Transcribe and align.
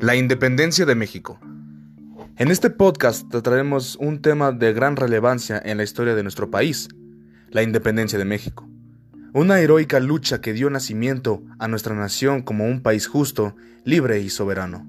La 0.00 0.14
independencia 0.14 0.86
de 0.86 0.94
México. 0.94 1.40
En 2.36 2.52
este 2.52 2.70
podcast 2.70 3.28
trataremos 3.28 3.96
un 3.96 4.22
tema 4.22 4.52
de 4.52 4.72
gran 4.72 4.94
relevancia 4.94 5.60
en 5.64 5.76
la 5.76 5.82
historia 5.82 6.14
de 6.14 6.22
nuestro 6.22 6.52
país, 6.52 6.86
la 7.50 7.64
independencia 7.64 8.16
de 8.16 8.24
México. 8.24 8.68
Una 9.32 9.58
heroica 9.58 9.98
lucha 9.98 10.40
que 10.40 10.52
dio 10.52 10.70
nacimiento 10.70 11.42
a 11.58 11.66
nuestra 11.66 11.96
nación 11.96 12.42
como 12.42 12.64
un 12.66 12.80
país 12.80 13.08
justo, 13.08 13.56
libre 13.84 14.20
y 14.20 14.30
soberano. 14.30 14.88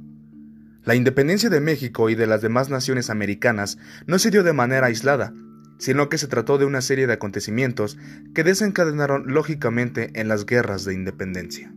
La 0.84 0.94
independencia 0.94 1.50
de 1.50 1.60
México 1.60 2.12
y 2.12 2.14
de 2.16 2.28
las 2.28 2.44
demás 2.44 2.70
naciones 2.70 3.10
americanas 3.10 3.80
no 4.06 4.20
se 4.20 4.30
dio 4.30 4.44
de 4.44 4.54
manera 4.54 4.86
aislada, 4.86 5.34
sino 5.80 6.10
que 6.10 6.20
se 6.20 6.28
trató 6.28 6.60
de 6.60 6.66
una 6.66 6.82
serie 6.82 7.08
de 7.08 7.14
acontecimientos 7.14 7.98
que 8.36 8.44
desencadenaron 8.44 9.34
lógicamente 9.34 10.12
en 10.14 10.28
las 10.28 10.46
guerras 10.46 10.86
de 10.86 10.94
independencia. 10.94 11.74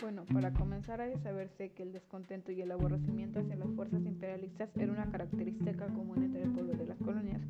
Bueno, 0.00 0.26
para 0.32 0.52
comenzar 0.52 1.00
ha 1.00 1.06
de 1.06 1.18
saberse 1.18 1.72
que 1.72 1.82
el 1.82 1.92
descontento 1.92 2.52
y 2.52 2.60
el 2.60 2.70
aborrecimiento 2.70 3.40
hacia 3.40 3.56
las 3.56 3.68
fuerzas 3.74 4.04
imperialistas 4.04 4.68
era 4.76 4.92
una 4.92 5.10
característica 5.10 5.86
común 5.86 6.22
entre 6.22 6.42
el 6.42 6.50
pueblo 6.50 6.74
de 6.74 6.86
las 6.86 6.98
colonias, 6.98 7.40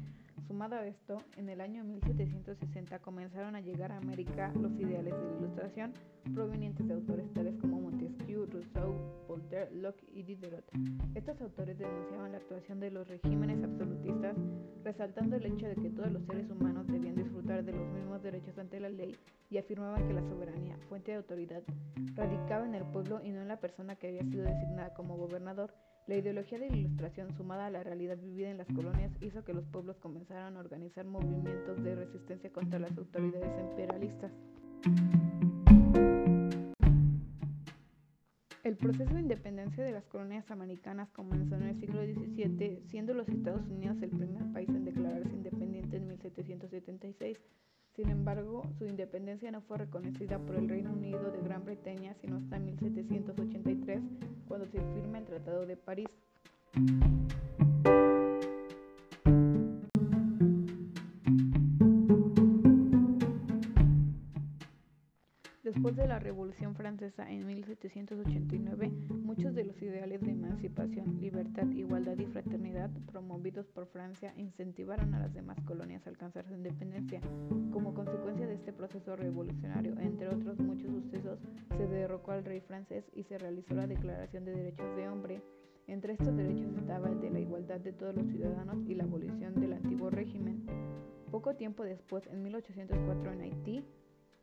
Sumado 0.46 0.76
a 0.76 0.86
esto, 0.86 1.18
en 1.36 1.48
el 1.48 1.60
año 1.60 1.84
1760 1.84 2.98
comenzaron 2.98 3.56
a 3.56 3.60
llegar 3.60 3.90
a 3.92 3.96
América 3.96 4.52
los 4.54 4.72
ideales 4.78 5.14
de 5.14 5.30
la 5.30 5.38
Ilustración 5.38 5.92
provenientes 6.34 6.86
de 6.86 6.94
autores 6.94 7.32
tales 7.32 7.54
como 7.60 7.80
Montesquieu, 7.80 8.46
Rousseau, 8.46 8.94
Voltaire, 9.26 9.70
Locke 9.72 10.04
y 10.12 10.22
Diderot. 10.22 10.64
Estos 11.14 11.40
autores 11.40 11.78
denunciaban 11.78 12.32
la 12.32 12.38
actuación 12.38 12.78
de 12.80 12.90
los 12.90 13.08
regímenes 13.08 13.62
absolutistas, 13.64 14.36
resaltando 14.82 15.36
el 15.36 15.46
hecho 15.46 15.66
de 15.66 15.76
que 15.76 15.90
todos 15.90 16.12
los 16.12 16.24
seres 16.24 16.51
humanos 16.51 16.86
debían 16.88 17.14
disfrutar 17.14 17.64
de 17.64 17.73
los 17.73 17.88
mismos 17.92 18.23
derechos 18.23 18.58
ante 18.58 18.80
la 18.80 18.90
ley 18.90 19.16
y 19.51 19.58
afirmaban 19.58 20.06
que 20.06 20.14
la 20.14 20.23
soberanía, 20.29 20.76
fuente 20.88 21.12
de 21.12 21.18
autoridad, 21.18 21.62
radicaba 22.14 22.66
en 22.66 22.74
el 22.74 22.84
pueblo 22.84 23.20
y 23.23 23.30
no 23.30 23.40
en 23.40 23.48
la 23.48 23.60
persona 23.60 23.96
que 23.96 24.08
había 24.08 24.24
sido 24.24 24.45
designada 24.45 24.92
como 24.95 25.16
gobernador 25.16 25.73
la 26.07 26.16
ideología 26.16 26.59
de 26.59 26.69
la 26.69 26.77
Ilustración, 26.77 27.35
sumada 27.37 27.66
a 27.66 27.71
la 27.71 27.83
realidad 27.83 28.19
vivida 28.19 28.51
en 28.51 28.59
las 28.59 28.66
colonias, 28.66 29.10
hizo 29.21 29.45
que 29.45 29.55
los 29.55 29.65
pueblos 29.66 29.97
comenzaran 29.97 30.57
a 30.57 30.60
organizar 30.60 31.07
movimientos 31.07 31.83
de 31.83 31.95
resistencia 31.95 32.52
contra 32.52 32.79
las 32.79 32.97
autoridades 32.99 33.59
imperialistas. 33.59 34.30
El 38.63 38.77
proceso 38.77 39.15
de 39.15 39.21
independencia 39.21 39.85
de 39.85 39.93
las 39.93 40.05
colonias 40.05 40.51
americanas 40.51 41.10
comenzó 41.10 41.55
en 41.57 41.65
el 41.65 41.80
siglo 41.80 42.02
XVII, 42.02 42.82
siendo 42.88 43.15
los 43.15 43.29
Estados 43.29 43.66
Unidos 43.69 44.02
el 44.02 44.10
primer 44.10 44.52
país 44.52 44.69
en 44.69 44.85
declararse 44.85 45.35
independiente 45.35 45.97
en 45.97 46.09
1776. 46.09 47.38
Sin 47.96 48.10
embargo, 48.10 48.62
su 48.78 48.87
independencia 48.87 49.52
no 49.52 49.60
fue 49.60 49.78
reconocida 49.78 50.38
por 50.40 50.56
el 50.56 50.68
Reino 50.68 50.90
Unido 50.92 51.30
de 51.30 51.40
Gran 51.42 51.64
Bretaña 51.64 52.14
sino 52.20 52.38
hasta 52.38 52.59
1783, 52.59 54.01
cuando 54.48 54.66
se 54.66 54.80
firma 54.95 55.18
el 55.18 55.24
Tratado 55.26 55.64
de 55.64 55.76
París. 55.76 56.09
Después 65.94 66.09
de 66.09 66.14
la 66.14 66.19
Revolución 66.19 66.75
Francesa 66.75 67.31
en 67.31 67.47
1789, 67.47 68.91
muchos 69.22 69.54
de 69.54 69.62
los 69.62 69.81
ideales 69.81 70.20
de 70.22 70.32
emancipación, 70.32 71.20
libertad, 71.20 71.70
igualdad 71.70 72.19
y 72.19 72.26
fraternidad 72.26 72.91
promovidos 73.12 73.69
por 73.69 73.86
Francia 73.86 74.34
incentivaron 74.36 75.14
a 75.14 75.20
las 75.20 75.32
demás 75.32 75.56
colonias 75.64 76.04
a 76.04 76.10
alcanzar 76.10 76.48
su 76.48 76.54
independencia. 76.54 77.20
Como 77.72 77.94
consecuencia 77.94 78.44
de 78.44 78.54
este 78.54 78.72
proceso 78.72 79.14
revolucionario, 79.14 79.96
entre 80.00 80.26
otros 80.30 80.58
muchos 80.58 80.91
sucesos, 80.91 81.38
se 81.76 81.86
derrocó 81.86 82.32
al 82.32 82.44
rey 82.44 82.58
francés 82.58 83.04
y 83.14 83.22
se 83.22 83.38
realizó 83.38 83.74
la 83.74 83.86
Declaración 83.86 84.44
de 84.46 84.52
Derechos 84.52 84.96
de 84.96 85.08
Hombre. 85.08 85.42
Entre 85.86 86.14
estos 86.14 86.36
derechos 86.36 86.76
estaba 86.76 87.08
el 87.08 87.20
de 87.20 87.30
la 87.30 87.38
igualdad 87.38 87.78
de 87.78 87.92
todos 87.92 88.16
los 88.16 88.26
ciudadanos 88.26 88.84
y 88.88 88.96
la 88.96 89.04
abolición 89.04 89.54
del 89.60 89.74
antiguo 89.74 90.10
régimen. 90.10 90.66
Poco 91.30 91.54
tiempo 91.54 91.84
después, 91.84 92.26
en 92.26 92.42
1804 92.42 93.32
en 93.32 93.40
Haití, 93.42 93.84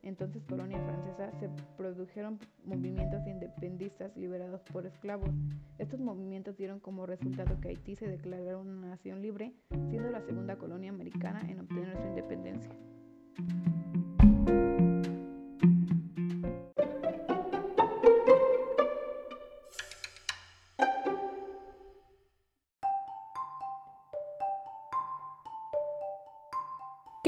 entonces 0.04 0.44
colonia 0.46 0.80
francesa, 0.80 1.32
se 1.40 1.50
produjeron 1.78 2.40
movimientos 2.64 3.26
independistas 3.28 4.16
liberados 4.18 4.62
por 4.72 4.86
esclavos. 4.86 5.30
Estos 5.78 6.00
movimientos 6.00 6.58
dieron 6.58 6.80
como 6.80 7.06
resultado 7.06 7.60
que 7.62 7.70
Haití 7.70 7.96
se 7.96 8.08
declarara 8.08 8.58
una 8.58 8.88
nación 8.88 9.22
libre, 9.22 9.54
siendo 9.90 10.10
la 10.10 10.22
segunda 10.22 10.58
colonia 10.58 10.92
americana 10.92 11.42
en 11.50 11.60
obtener 11.60 11.98
su 11.98 12.08
independencia. 12.08 12.72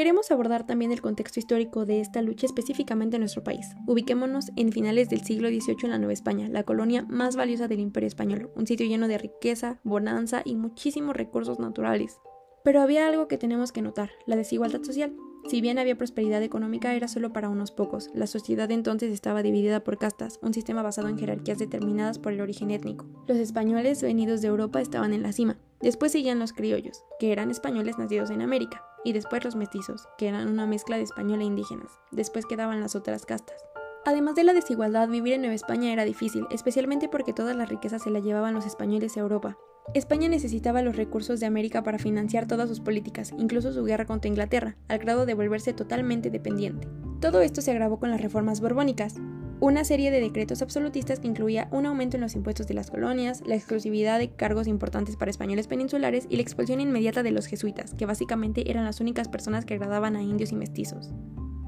Queremos 0.04 0.32
abordar 0.32 0.66
también 0.66 0.92
el 0.92 1.00
contexto 1.00 1.40
histórico 1.40 1.86
de 1.86 2.02
esta 2.02 2.22
lucha 2.22 2.46
específicamente 2.46 3.16
en 3.16 3.22
nuestro 3.22 3.42
país. 3.42 3.68
Ubiquémonos 3.88 4.48
en 4.58 4.74
finales 4.74 5.08
del 5.08 5.24
siglo 5.24 5.48
XVIII 5.48 5.78
en 5.86 5.92
la 5.92 5.98
Nueva 5.98 6.12
España, 6.12 6.50
la 6.50 6.64
colonia 6.64 7.06
más 7.08 7.38
valiosa 7.38 7.70
del 7.70 7.80
Imperio 7.80 8.08
Español, 8.08 8.52
un 8.58 8.68
sitio 8.68 8.86
lleno 8.86 9.08
de 9.08 9.18
riqueza, 9.18 9.80
bonanza 9.86 10.42
y 10.44 10.56
muchísimos 10.56 11.16
recursos 11.16 11.58
naturales. 11.58 12.20
Pero 12.66 12.82
había 12.82 13.08
algo 13.08 13.30
que 13.30 13.38
tenemos 13.38 13.72
que 13.72 13.82
notar, 13.82 14.12
la 14.26 14.36
desigualdad 14.36 14.84
social. 14.84 15.16
Si 15.48 15.62
bien 15.62 15.80
había 15.80 15.98
prosperidad 15.98 16.44
económica, 16.44 16.94
era 16.96 17.08
solo 17.08 17.32
para 17.32 17.48
unos 17.48 17.72
pocos. 17.72 18.10
La 18.14 18.28
sociedad 18.28 18.70
entonces 18.72 19.10
estaba 19.14 19.42
dividida 19.42 19.86
por 19.86 19.98
castas, 19.98 20.38
un 20.42 20.54
sistema 20.54 20.82
basado 20.82 21.08
en 21.08 21.18
jerarquías 21.18 21.60
determinadas 21.60 22.20
por 22.20 22.34
el 22.34 22.42
origen 22.42 22.72
étnico. 22.72 23.06
Los 23.26 23.38
españoles 23.38 24.02
venidos 24.02 24.42
de 24.42 24.50
Europa 24.50 24.82
estaban 24.82 25.14
en 25.14 25.24
la 25.24 25.32
cima. 25.32 25.60
Después 25.84 26.14
seguían 26.14 26.40
los 26.40 26.54
criollos, 26.54 27.04
que 27.20 27.34
eran 27.34 27.52
españoles 27.52 27.98
nacidos 27.98 28.30
en 28.30 28.42
América 28.42 28.86
y 29.04 29.12
después 29.12 29.44
los 29.44 29.58
mestizos, 29.58 30.08
que 30.18 30.30
eran 30.30 30.48
una 30.48 30.66
mezcla 30.66 30.96
de 30.96 31.04
español 31.04 31.42
e 31.42 31.44
indígenas. 31.44 32.00
Después 32.10 32.46
quedaban 32.46 32.80
las 32.80 32.96
otras 32.96 33.26
castas. 33.26 33.58
Además 34.06 34.36
de 34.36 34.46
la 34.46 34.54
desigualdad, 34.54 35.10
vivir 35.10 35.34
en 35.34 35.42
Nueva 35.42 35.56
España 35.56 35.92
era 35.92 36.06
difícil, 36.06 36.46
especialmente 36.52 37.10
porque 37.10 37.34
todas 37.34 37.58
las 37.58 37.68
riquezas 37.68 38.02
se 38.02 38.12
las 38.12 38.24
llevaban 38.24 38.54
los 38.54 38.66
españoles 38.66 39.18
a 39.18 39.20
Europa. 39.20 39.58
España 39.94 40.30
necesitaba 40.30 40.82
los 40.84 40.96
recursos 40.96 41.42
de 41.42 41.48
América 41.48 41.84
para 41.84 42.00
financiar 42.00 42.48
todas 42.48 42.70
sus 42.70 42.80
políticas, 42.80 43.34
incluso 43.38 43.74
su 43.74 43.84
guerra 43.84 44.06
contra 44.06 44.30
Inglaterra, 44.30 44.78
al 44.88 45.00
grado 45.00 45.26
de 45.26 45.34
volverse 45.34 45.74
totalmente 45.74 46.30
dependiente. 46.30 46.88
Todo 47.20 47.42
esto 47.42 47.60
se 47.60 47.72
agravó 47.72 48.00
con 48.00 48.10
las 48.10 48.22
reformas 48.22 48.62
borbónicas, 48.62 49.16
una 49.64 49.86
serie 49.86 50.12
de 50.12 50.20
decretos 50.20 50.62
absolutistas 50.62 51.22
que 51.22 51.28
incluía 51.30 51.70
un 51.72 51.86
aumento 51.86 52.18
en 52.18 52.22
los 52.22 52.36
impuestos 52.36 52.68
de 52.68 52.74
las 52.74 52.92
colonias, 52.92 53.42
la 53.46 53.56
exclusividad 53.56 54.20
de 54.20 54.30
cargos 54.30 54.68
importantes 54.68 55.16
para 55.16 55.32
españoles 55.32 55.68
peninsulares 55.68 56.28
y 56.30 56.36
la 56.36 56.42
expulsión 56.42 56.82
inmediata 56.82 57.24
de 57.24 57.32
los 57.32 57.46
jesuitas, 57.46 57.94
que 57.94 58.06
básicamente 58.06 58.70
eran 58.70 58.84
las 58.84 59.00
únicas 59.00 59.30
personas 59.30 59.64
que 59.64 59.76
agradaban 59.76 60.18
a 60.18 60.22
indios 60.22 60.52
y 60.52 60.58
mestizos. 60.58 61.14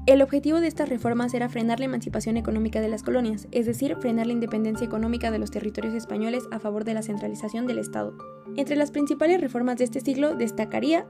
El 0.04 0.20
objetivo 0.20 0.60
de 0.60 0.66
estas 0.66 0.90
reformas 0.90 1.32
era 1.32 1.48
frenar 1.48 1.78
la 1.78 1.86
emancipación 1.86 2.36
económica 2.36 2.82
de 2.82 2.88
las 2.88 3.02
colonias, 3.02 3.48
es 3.50 3.64
decir, 3.64 3.96
frenar 3.96 4.26
la 4.26 4.34
independencia 4.34 4.84
económica 4.84 5.30
de 5.30 5.38
los 5.38 5.50
territorios 5.50 5.94
españoles 5.94 6.44
a 6.50 6.58
favor 6.58 6.84
de 6.84 6.92
la 6.92 7.02
centralización 7.02 7.66
del 7.66 7.78
Estado. 7.78 8.14
Entre 8.56 8.76
las 8.76 8.90
principales 8.90 9.40
reformas 9.40 9.78
de 9.78 9.84
este 9.84 10.00
siglo 10.00 10.34
destacaría 10.34 11.06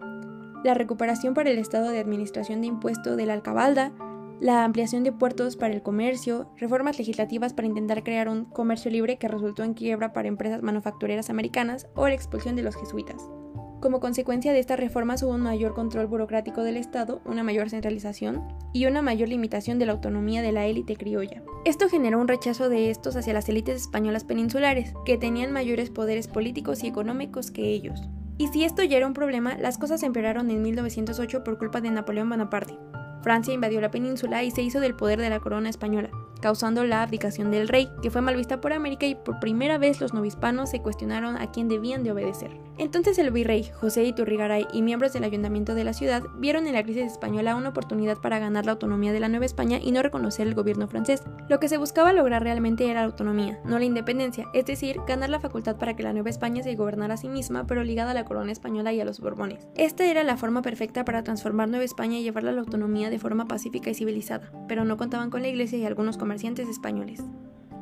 la 0.62 0.74
recuperación 0.74 1.34
para 1.34 1.50
el 1.50 1.58
Estado 1.58 1.90
de 1.90 1.98
Administración 1.98 2.60
de 2.60 2.68
Impuesto 2.68 3.16
de 3.16 3.26
la 3.26 3.34
Alcabalda, 3.34 3.92
la 4.40 4.64
ampliación 4.64 5.02
de 5.02 5.12
puertos 5.12 5.56
para 5.56 5.74
el 5.74 5.82
comercio, 5.82 6.50
reformas 6.56 6.98
legislativas 6.98 7.54
para 7.54 7.68
intentar 7.68 8.02
crear 8.02 8.28
un 8.28 8.44
comercio 8.44 8.90
libre 8.90 9.16
que 9.16 9.28
resultó 9.28 9.64
en 9.64 9.74
quiebra 9.74 10.12
para 10.12 10.28
empresas 10.28 10.62
manufactureras 10.62 11.30
americanas 11.30 11.86
o 11.94 12.06
la 12.06 12.14
expulsión 12.14 12.56
de 12.56 12.62
los 12.62 12.76
jesuitas. 12.76 13.22
Como 13.80 14.00
consecuencia 14.00 14.52
de 14.52 14.58
estas 14.58 14.80
reformas 14.80 15.22
hubo 15.22 15.32
un 15.32 15.42
mayor 15.42 15.74
control 15.74 16.06
burocrático 16.06 16.62
del 16.62 16.76
Estado, 16.76 17.20
una 17.24 17.44
mayor 17.44 17.70
centralización 17.70 18.42
y 18.72 18.86
una 18.86 19.02
mayor 19.02 19.28
limitación 19.28 19.78
de 19.78 19.86
la 19.86 19.92
autonomía 19.92 20.42
de 20.42 20.52
la 20.52 20.66
élite 20.66 20.96
criolla. 20.96 21.42
Esto 21.64 21.88
generó 21.88 22.18
un 22.18 22.28
rechazo 22.28 22.68
de 22.68 22.90
estos 22.90 23.16
hacia 23.16 23.34
las 23.34 23.48
élites 23.48 23.82
españolas 23.82 24.24
peninsulares, 24.24 24.92
que 25.04 25.18
tenían 25.18 25.52
mayores 25.52 25.90
poderes 25.90 26.26
políticos 26.26 26.82
y 26.84 26.88
económicos 26.88 27.50
que 27.50 27.68
ellos. 27.68 28.08
Y 28.38 28.48
si 28.48 28.64
esto 28.64 28.82
ya 28.82 28.96
era 28.96 29.06
un 29.06 29.14
problema, 29.14 29.56
las 29.58 29.78
cosas 29.78 30.02
empeoraron 30.02 30.50
en 30.50 30.62
1908 30.62 31.44
por 31.44 31.58
culpa 31.58 31.80
de 31.80 31.90
Napoleón 31.90 32.28
Bonaparte, 32.28 32.74
Francia 33.26 33.52
invadió 33.52 33.80
la 33.80 33.90
península 33.90 34.44
y 34.44 34.52
se 34.52 34.62
hizo 34.62 34.78
del 34.78 34.94
poder 34.94 35.20
de 35.20 35.28
la 35.30 35.40
corona 35.40 35.68
española. 35.68 36.10
causando 36.40 36.84
la 36.84 37.02
abdicación 37.02 37.50
del 37.50 37.66
rey, 37.66 37.88
que 38.02 38.10
fue 38.10 38.20
mal 38.20 38.36
vista 38.36 38.60
por 38.60 38.72
América 38.72 39.06
y 39.06 39.14
por 39.14 39.40
primera 39.40 39.78
vez 39.78 40.00
los 40.00 40.14
novohispanos 40.14 40.70
se 40.70 40.80
cuestionaron 40.80 41.36
a 41.36 41.50
quién 41.50 41.68
debían 41.68 42.04
de 42.04 42.12
obedecer. 42.12 42.50
Entonces 42.78 43.18
el 43.18 43.30
virrey 43.30 43.64
José 43.80 44.04
Iturrigaray 44.04 44.66
y 44.72 44.82
miembros 44.82 45.12
del 45.12 45.24
ayuntamiento 45.24 45.74
de 45.74 45.84
la 45.84 45.94
ciudad 45.94 46.22
vieron 46.38 46.66
en 46.66 46.74
la 46.74 46.82
crisis 46.82 47.12
española 47.12 47.56
una 47.56 47.70
oportunidad 47.70 48.18
para 48.18 48.38
ganar 48.38 48.66
la 48.66 48.72
autonomía 48.72 49.12
de 49.12 49.20
la 49.20 49.28
Nueva 49.28 49.46
España 49.46 49.78
y 49.82 49.92
no 49.92 50.02
reconocer 50.02 50.46
el 50.46 50.54
gobierno 50.54 50.86
francés. 50.86 51.22
Lo 51.48 51.58
que 51.58 51.68
se 51.68 51.78
buscaba 51.78 52.12
lograr 52.12 52.42
realmente 52.42 52.88
era 52.90 53.00
la 53.00 53.06
autonomía, 53.06 53.58
no 53.64 53.78
la 53.78 53.86
independencia, 53.86 54.46
es 54.52 54.66
decir, 54.66 55.00
ganar 55.06 55.30
la 55.30 55.40
facultad 55.40 55.76
para 55.76 55.96
que 55.96 56.02
la 56.02 56.12
Nueva 56.12 56.30
España 56.30 56.62
se 56.62 56.74
gobernara 56.74 57.14
a 57.14 57.16
sí 57.16 57.28
misma, 57.28 57.66
pero 57.66 57.82
ligada 57.82 58.10
a 58.10 58.14
la 58.14 58.24
corona 58.24 58.52
española 58.52 58.92
y 58.92 59.00
a 59.00 59.04
los 59.04 59.20
Borbones. 59.20 59.66
Esta 59.74 60.04
era 60.04 60.22
la 60.22 60.36
forma 60.36 60.62
perfecta 60.62 61.04
para 61.04 61.24
transformar 61.24 61.68
Nueva 61.68 61.84
España 61.84 62.18
y 62.18 62.22
llevarla 62.22 62.50
a 62.50 62.54
la 62.54 62.60
autonomía 62.60 63.10
de 63.10 63.15
forma 63.18 63.46
pacífica 63.46 63.90
y 63.90 63.94
civilizada, 63.94 64.50
pero 64.68 64.84
no 64.84 64.96
contaban 64.96 65.30
con 65.30 65.42
la 65.42 65.48
iglesia 65.48 65.78
y 65.78 65.84
algunos 65.84 66.18
comerciantes 66.18 66.68
españoles. 66.68 67.22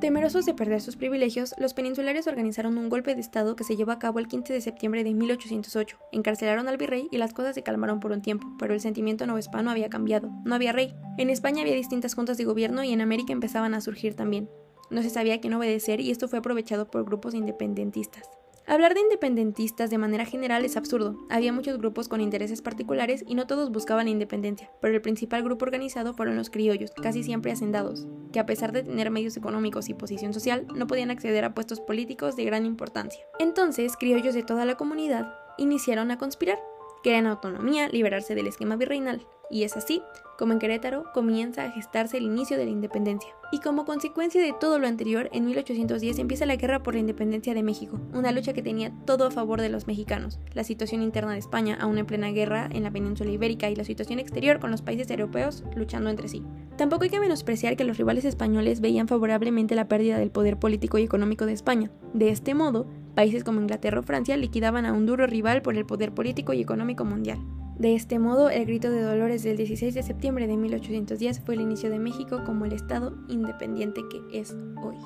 Temerosos 0.01 0.45
de 0.45 0.53
perder 0.53 0.83
sus 0.83 0.97
privilegios, 0.97 1.55
los 1.57 1.73
peninsulares 1.73 2.27
organizaron 2.27 2.77
un 2.77 2.91
golpe 2.91 3.15
de 3.15 3.23
Estado 3.23 3.57
que 3.57 3.65
se 3.65 3.75
llevó 3.75 3.93
a 3.93 3.99
cabo 3.99 4.19
el 4.19 4.29
15 4.29 4.53
de 4.53 4.61
septiembre 4.61 5.03
de 5.03 5.15
1808. 5.15 5.99
Encarcelaron 6.13 6.69
al 6.69 6.77
virrey 6.77 7.09
y 7.11 7.17
las 7.17 7.33
cosas 7.33 7.55
se 7.55 7.63
calmaron 7.63 8.01
por 8.01 8.13
un 8.13 8.21
tiempo, 8.21 8.47
pero 8.59 8.75
el 8.75 8.81
sentimiento 8.81 9.27
novohispano 9.27 9.71
había 9.71 9.89
cambiado. 9.89 10.31
No 10.45 10.55
había 10.55 10.73
rey. 10.73 10.95
En 11.17 11.31
España 11.31 11.63
había 11.63 11.75
distintas 11.75 12.15
juntas 12.15 12.37
de 12.37 12.45
gobierno 12.45 12.85
y 12.85 12.93
en 12.93 13.01
América 13.01 13.33
empezaban 13.33 13.73
a 13.73 13.81
surgir 13.81 14.15
también. 14.15 14.51
No 14.91 15.03
se 15.03 15.09
sabía 15.09 15.37
a 15.37 15.41
quién 15.41 15.55
obedecer 15.55 16.01
y 16.01 16.11
esto 16.11 16.29
fue 16.29 16.41
aprovechado 16.41 16.91
por 16.91 17.05
grupos 17.05 17.33
independentistas. 17.35 18.29
Hablar 18.67 18.95
de 18.95 19.01
independentistas 19.01 19.91
de 19.91 19.99
manera 19.99 20.25
general 20.25 20.65
es 20.65 20.79
absurdo. 20.79 21.19
Había 21.29 21.53
muchos 21.53 21.77
grupos 21.77 22.09
con 22.09 22.23
intereses 22.23 22.63
particulares 22.63 23.23
y 23.27 23.35
no 23.35 23.47
todos 23.47 23.71
buscaban 23.71 24.07
la 24.07 24.11
independencia, 24.11 24.71
pero 24.81 24.95
el 24.95 25.03
principal 25.03 25.43
grupo 25.43 25.67
organizado 25.67 26.15
fueron 26.15 26.37
los 26.37 26.49
criollos, 26.49 26.91
casi 26.93 27.23
siempre 27.23 27.53
hacendados, 27.53 28.07
que 28.33 28.41
a 28.41 28.47
pesar 28.47 28.73
de 28.73 28.83
tener 28.83 29.11
medios 29.11 29.37
económicos 29.37 29.91
y 29.91 29.95
posición 29.95 30.33
social, 30.33 30.67
no 30.75 30.87
podían 30.87 31.11
acceder 31.11 31.45
a 31.45 31.53
puestos 31.55 31.81
políticos 31.81 32.37
de 32.37 32.47
gran 32.47 32.65
importancia. 32.65 33.23
Entonces, 33.39 33.99
criollos 33.99 34.35
de 34.35 34.43
toda 34.43 34.65
la 34.65 34.77
comunidad 34.77 35.35
iniciaron 35.59 36.11
a 36.11 36.17
conspirar. 36.19 36.59
Querían 37.05 37.27
autonomía, 37.27 37.91
liberarse 37.91 38.35
del 38.35 38.47
esquema 38.47 38.77
virreinal, 38.77 39.27
y 39.51 39.65
es 39.65 39.77
así 39.77 40.03
como 40.39 40.55
en 40.55 40.59
Querétaro 40.59 41.05
comienza 41.13 41.63
a 41.63 41.71
gestarse 41.71 42.17
el 42.17 42.25
inicio 42.25 42.57
de 42.57 42.65
la 42.65 42.71
independencia. 42.71 43.29
Y 43.53 43.61
como 43.61 43.85
consecuencia 43.85 44.41
de 44.41 44.55
todo 44.59 44.79
lo 44.79 44.87
anterior, 44.87 45.29
en 45.33 45.45
1810 45.45 46.19
empieza 46.19 46.47
la 46.47 46.57
guerra 46.57 46.83
por 46.83 46.95
la 46.95 47.01
independencia 47.01 47.53
de 47.53 47.63
México, 47.63 48.01
una 48.15 48.33
lucha 48.33 48.55
que 48.55 48.63
tenía 48.63 48.91
todo 49.05 49.27
a 49.27 49.31
favor 49.31 49.61
de 49.61 49.69
los 49.69 49.87
mexicanos, 49.87 50.41
la 50.55 50.65
situación 50.65 51.03
interna 51.03 51.33
de 51.33 51.39
España 51.39 51.77
aún 51.79 51.99
en 51.99 52.07
plena 52.07 52.31
guerra 52.31 52.69
en 52.73 52.83
la 52.83 52.91
península 52.91 53.31
ibérica 53.31 53.69
y 53.69 53.77
la 53.77 53.85
situación 53.85 54.19
exterior 54.19 54.59
con 54.59 54.71
los 54.71 54.81
países 54.81 55.11
europeos 55.11 55.63
luchando 55.77 56.09
entre 56.09 56.29
sí. 56.29 56.43
Tampoco 56.79 57.05
hay 57.05 57.11
que 57.11 57.21
menospreciar 57.21 57.77
que 57.77 57.85
los 57.85 57.99
rivales 57.99 58.25
españoles 58.25 58.81
veían 58.81 59.09
favorablemente 59.09 59.75
la 59.75 59.89
pérdida 59.89 60.19
del 60.19 60.31
poder 60.31 60.59
político 60.59 60.99
y 60.99 61.05
económico 61.05 61.45
de 61.45 61.53
España. 61.53 61.91
De 62.15 62.31
este 62.31 62.55
modo, 62.55 62.87
países 63.15 63.45
como 63.45 63.61
Inglaterra 63.61 64.01
o 64.01 64.03
Francia 64.03 64.37
liquidaban 64.37 64.87
a 64.87 64.93
un 64.93 65.07
duro 65.07 65.27
rival 65.27 65.63
por 65.63 65.77
el 65.77 65.87
poder 65.87 66.13
político 66.13 66.53
y 66.53 66.61
económico 66.61 67.05
mundial. 67.05 67.39
De 67.79 67.95
este 67.95 68.19
modo, 68.19 68.51
el 68.51 68.67
grito 68.67 68.91
de 68.91 69.03
Dolores 69.03 69.43
del 69.43 69.57
16 69.57 69.95
de 69.95 70.03
septiembre 70.03 70.47
de 70.47 70.57
1810 70.57 71.41
fue 71.41 71.55
el 71.55 71.61
inicio 71.61 71.91
de 71.91 71.99
México 71.99 72.43
como 72.47 72.65
el 72.65 72.73
Estado 72.73 73.17
independiente 73.29 74.01
que 74.11 74.41
es 74.41 74.57
hoy. 74.81 74.97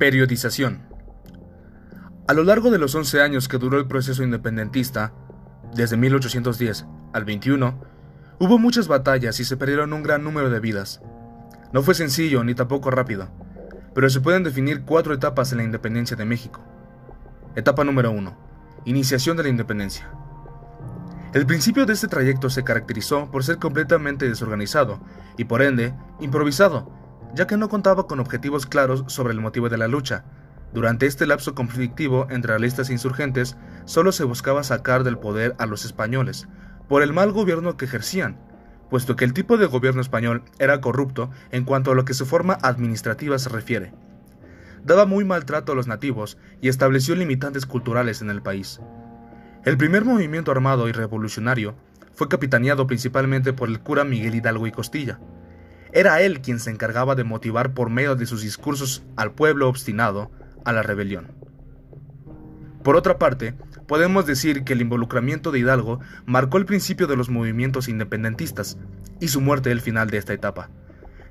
Periodización 0.00 0.90
a 2.30 2.32
lo 2.32 2.44
largo 2.44 2.70
de 2.70 2.78
los 2.78 2.94
11 2.94 3.22
años 3.22 3.48
que 3.48 3.58
duró 3.58 3.76
el 3.76 3.88
proceso 3.88 4.22
independentista, 4.22 5.12
desde 5.74 5.96
1810 5.96 6.86
al 7.12 7.24
21, 7.24 7.80
hubo 8.38 8.56
muchas 8.56 8.86
batallas 8.86 9.40
y 9.40 9.44
se 9.44 9.56
perdieron 9.56 9.92
un 9.92 10.04
gran 10.04 10.22
número 10.22 10.48
de 10.48 10.60
vidas. 10.60 11.02
No 11.72 11.82
fue 11.82 11.96
sencillo 11.96 12.44
ni 12.44 12.54
tampoco 12.54 12.92
rápido, 12.92 13.30
pero 13.96 14.08
se 14.08 14.20
pueden 14.20 14.44
definir 14.44 14.84
cuatro 14.84 15.12
etapas 15.12 15.50
en 15.50 15.58
la 15.58 15.64
independencia 15.64 16.16
de 16.16 16.24
México. 16.24 16.62
Etapa 17.56 17.82
número 17.82 18.12
1. 18.12 18.36
Iniciación 18.84 19.36
de 19.36 19.42
la 19.42 19.48
independencia. 19.48 20.08
El 21.34 21.46
principio 21.46 21.84
de 21.84 21.94
este 21.94 22.06
trayecto 22.06 22.48
se 22.48 22.62
caracterizó 22.62 23.28
por 23.32 23.42
ser 23.42 23.58
completamente 23.58 24.28
desorganizado 24.28 25.00
y 25.36 25.46
por 25.46 25.62
ende 25.62 25.94
improvisado, 26.20 26.99
ya 27.34 27.46
que 27.46 27.56
no 27.56 27.68
contaba 27.68 28.06
con 28.06 28.20
objetivos 28.20 28.66
claros 28.66 29.04
sobre 29.06 29.32
el 29.32 29.40
motivo 29.40 29.68
de 29.68 29.78
la 29.78 29.88
lucha, 29.88 30.24
durante 30.72 31.06
este 31.06 31.26
lapso 31.26 31.54
conflictivo 31.54 32.28
entre 32.30 32.52
realistas 32.52 32.90
e 32.90 32.92
insurgentes, 32.92 33.56
solo 33.86 34.12
se 34.12 34.24
buscaba 34.24 34.62
sacar 34.62 35.02
del 35.02 35.18
poder 35.18 35.56
a 35.58 35.66
los 35.66 35.84
españoles, 35.84 36.46
por 36.88 37.02
el 37.02 37.12
mal 37.12 37.32
gobierno 37.32 37.76
que 37.76 37.86
ejercían, 37.86 38.38
puesto 38.88 39.16
que 39.16 39.24
el 39.24 39.32
tipo 39.32 39.56
de 39.56 39.66
gobierno 39.66 40.00
español 40.00 40.42
era 40.58 40.80
corrupto 40.80 41.30
en 41.50 41.64
cuanto 41.64 41.90
a 41.90 41.94
lo 41.94 42.04
que 42.04 42.14
su 42.14 42.24
forma 42.24 42.58
administrativa 42.62 43.38
se 43.38 43.48
refiere. 43.48 43.92
Daba 44.84 45.06
muy 45.06 45.24
mal 45.24 45.44
trato 45.44 45.72
a 45.72 45.74
los 45.74 45.88
nativos 45.88 46.38
y 46.60 46.68
estableció 46.68 47.14
limitantes 47.16 47.66
culturales 47.66 48.22
en 48.22 48.30
el 48.30 48.40
país. 48.40 48.80
El 49.64 49.76
primer 49.76 50.04
movimiento 50.04 50.52
armado 50.52 50.88
y 50.88 50.92
revolucionario 50.92 51.74
fue 52.14 52.28
capitaneado 52.28 52.86
principalmente 52.86 53.52
por 53.52 53.68
el 53.68 53.80
cura 53.80 54.04
Miguel 54.04 54.36
Hidalgo 54.36 54.66
y 54.66 54.72
Costilla. 54.72 55.18
Era 55.92 56.20
él 56.20 56.40
quien 56.40 56.60
se 56.60 56.70
encargaba 56.70 57.14
de 57.14 57.24
motivar 57.24 57.74
por 57.74 57.90
medio 57.90 58.14
de 58.14 58.26
sus 58.26 58.42
discursos 58.42 59.02
al 59.16 59.32
pueblo 59.32 59.68
obstinado 59.68 60.30
a 60.64 60.72
la 60.72 60.82
rebelión. 60.82 61.28
Por 62.82 62.96
otra 62.96 63.18
parte, 63.18 63.54
podemos 63.86 64.24
decir 64.24 64.64
que 64.64 64.72
el 64.72 64.80
involucramiento 64.80 65.50
de 65.50 65.58
Hidalgo 65.58 66.00
marcó 66.24 66.56
el 66.58 66.64
principio 66.64 67.06
de 67.06 67.16
los 67.16 67.28
movimientos 67.28 67.88
independentistas 67.88 68.78
y 69.20 69.28
su 69.28 69.40
muerte 69.40 69.70
el 69.70 69.80
final 69.80 70.08
de 70.08 70.18
esta 70.18 70.32
etapa, 70.32 70.70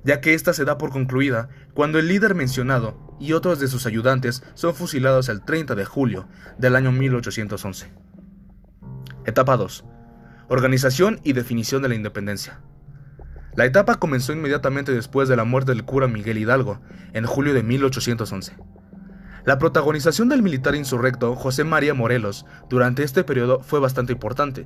ya 0.03 0.21
que 0.21 0.33
ésta 0.33 0.53
se 0.53 0.65
da 0.65 0.77
por 0.77 0.91
concluida 0.91 1.49
cuando 1.73 1.97
el 1.97 2.07
líder 2.07 2.35
mencionado 2.35 3.15
y 3.19 3.33
otros 3.33 3.59
de 3.59 3.67
sus 3.67 3.85
ayudantes 3.85 4.43
son 4.53 4.75
fusilados 4.75 5.29
el 5.29 5.41
30 5.41 5.73
de 5.75 5.85
julio 5.85 6.27
del 6.57 6.75
año 6.75 6.91
1811. 6.91 7.91
Etapa 9.25 9.57
2. 9.57 9.85
Organización 10.49 11.19
y 11.23 11.33
definición 11.33 11.81
de 11.81 11.89
la 11.89 11.95
independencia. 11.95 12.59
La 13.59 13.65
etapa 13.65 13.95
comenzó 13.95 14.31
inmediatamente 14.31 14.93
después 14.93 15.27
de 15.27 15.35
la 15.35 15.43
muerte 15.43 15.73
del 15.73 15.83
cura 15.83 16.07
Miguel 16.07 16.37
Hidalgo, 16.37 16.79
en 17.11 17.25
julio 17.25 17.53
de 17.53 17.61
1811. 17.61 18.55
La 19.43 19.59
protagonización 19.59 20.29
del 20.29 20.41
militar 20.41 20.75
insurrecto 20.75 21.35
José 21.35 21.65
María 21.65 21.93
Morelos 21.93 22.45
durante 22.69 23.03
este 23.03 23.25
periodo 23.25 23.59
fue 23.59 23.81
bastante 23.81 24.13
importante, 24.13 24.65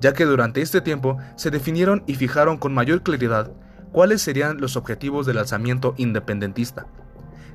ya 0.00 0.14
que 0.14 0.24
durante 0.24 0.62
este 0.62 0.80
tiempo 0.80 1.16
se 1.36 1.52
definieron 1.52 2.02
y 2.08 2.16
fijaron 2.16 2.58
con 2.58 2.74
mayor 2.74 3.04
claridad 3.04 3.52
cuáles 3.92 4.20
serían 4.20 4.60
los 4.60 4.76
objetivos 4.76 5.26
del 5.26 5.38
alzamiento 5.38 5.94
independentista. 5.96 6.88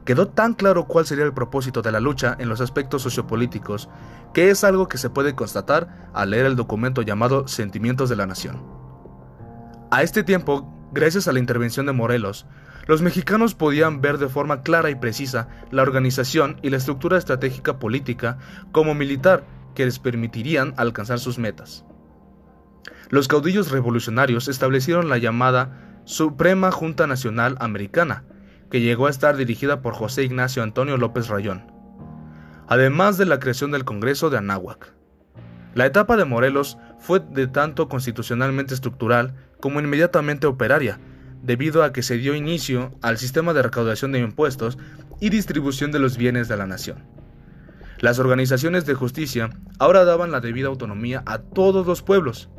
Quedó 0.06 0.30
tan 0.30 0.54
claro 0.54 0.86
cuál 0.86 1.06
sería 1.06 1.26
el 1.26 1.34
propósito 1.34 1.82
de 1.82 1.92
la 1.92 2.00
lucha 2.00 2.38
en 2.40 2.48
los 2.48 2.62
aspectos 2.62 3.02
sociopolíticos, 3.02 3.90
que 4.34 4.50
es 4.50 4.64
algo 4.64 4.88
que 4.88 4.98
se 4.98 5.10
puede 5.10 5.36
constatar 5.36 6.10
al 6.14 6.30
leer 6.30 6.46
el 6.46 6.56
documento 6.56 7.02
llamado 7.02 7.50
Sentimientos 7.50 8.08
de 8.08 8.16
la 8.16 8.28
Nación. 8.28 8.80
A 9.92 10.04
este 10.04 10.24
tiempo, 10.24 10.79
gracias 10.92 11.28
a 11.28 11.32
la 11.32 11.40
intervención 11.40 11.86
de 11.86 11.94
Morelos, 11.94 12.46
los 12.88 13.02
mexicanos 13.02 13.56
podían 13.56 14.02
ver 14.02 14.18
de 14.18 14.30
forma 14.30 14.64
clara 14.64 14.90
y 14.90 14.96
precisa 14.96 15.48
la 15.72 15.84
organización 15.84 16.60
y 16.64 16.70
la 16.70 16.78
estructura 16.78 17.18
estratégica 17.18 17.78
política 17.78 18.38
como 18.72 18.96
militar 18.96 19.46
que 19.76 19.86
les 19.86 20.00
permitirían 20.00 20.74
alcanzar 20.78 21.20
sus 21.20 21.38
metas. 21.38 21.86
Los 23.10 23.28
caudillos 23.28 23.72
revolucionarios 23.72 24.48
establecieron 24.48 25.10
la 25.10 25.18
llamada 25.18 26.02
Suprema 26.06 26.72
Junta 26.72 27.06
Nacional 27.06 27.56
Americana, 27.60 28.24
que 28.72 28.82
llegó 28.82 29.08
a 29.08 29.10
estar 29.12 29.38
dirigida 29.38 29.82
por 29.82 29.94
José 29.94 30.24
Ignacio 30.24 30.64
Antonio 30.64 30.98
López 30.98 31.28
Rayón, 31.28 31.72
además 32.68 33.18
de 33.18 33.26
la 33.26 33.40
creación 33.40 33.72
del 33.72 33.86
Congreso 33.86 34.30
de 34.30 34.38
Anáhuac. 34.38 34.94
La 35.76 35.86
etapa 35.86 36.18
de 36.18 36.26
Morelos 36.26 36.78
fue 36.98 37.20
de 37.20 37.48
tanto 37.48 37.88
constitucionalmente 37.90 38.74
estructural 38.74 39.36
como 39.60 39.80
inmediatamente 39.80 40.48
operaria, 40.48 41.00
debido 41.42 41.84
a 41.84 41.94
que 41.94 42.04
se 42.04 42.18
dio 42.18 42.36
inicio 42.36 42.94
al 43.02 43.18
sistema 43.18 43.54
de 43.54 43.64
recaudación 43.64 44.12
de 44.12 44.20
impuestos 44.20 44.78
y 45.20 45.30
distribución 45.30 45.92
de 45.92 46.00
los 46.00 46.18
bienes 46.18 46.48
de 46.48 46.58
la 46.58 46.68
nación. 46.68 47.04
Las 48.00 48.20
organizaciones 48.20 48.86
de 48.86 48.94
justicia 48.94 49.50
ahora 49.78 50.06
daban 50.06 50.32
la 50.32 50.40
debida 50.40 50.68
autonomía 50.68 51.22
a 51.26 51.40
todos 51.40 51.86
los 51.86 52.02
pueblos. 52.02 52.50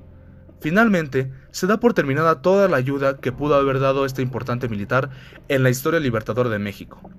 Finalmente, 0.61 1.33
se 1.51 1.67
da 1.67 1.81
por 1.81 1.95
terminada 1.95 2.43
toda 2.43 2.69
la 2.69 2.77
ayuda 2.77 3.17
que 3.17 3.33
pudo 3.33 3.55
haber 3.55 3.81
dado 3.81 4.05
este 4.05 4.21
importante 4.21 4.69
militar 4.69 5.09
en 5.49 5.63
la 5.63 5.71
historia 5.71 6.01
libertadora 6.01 6.51
de 6.51 6.59
México. 6.59 7.11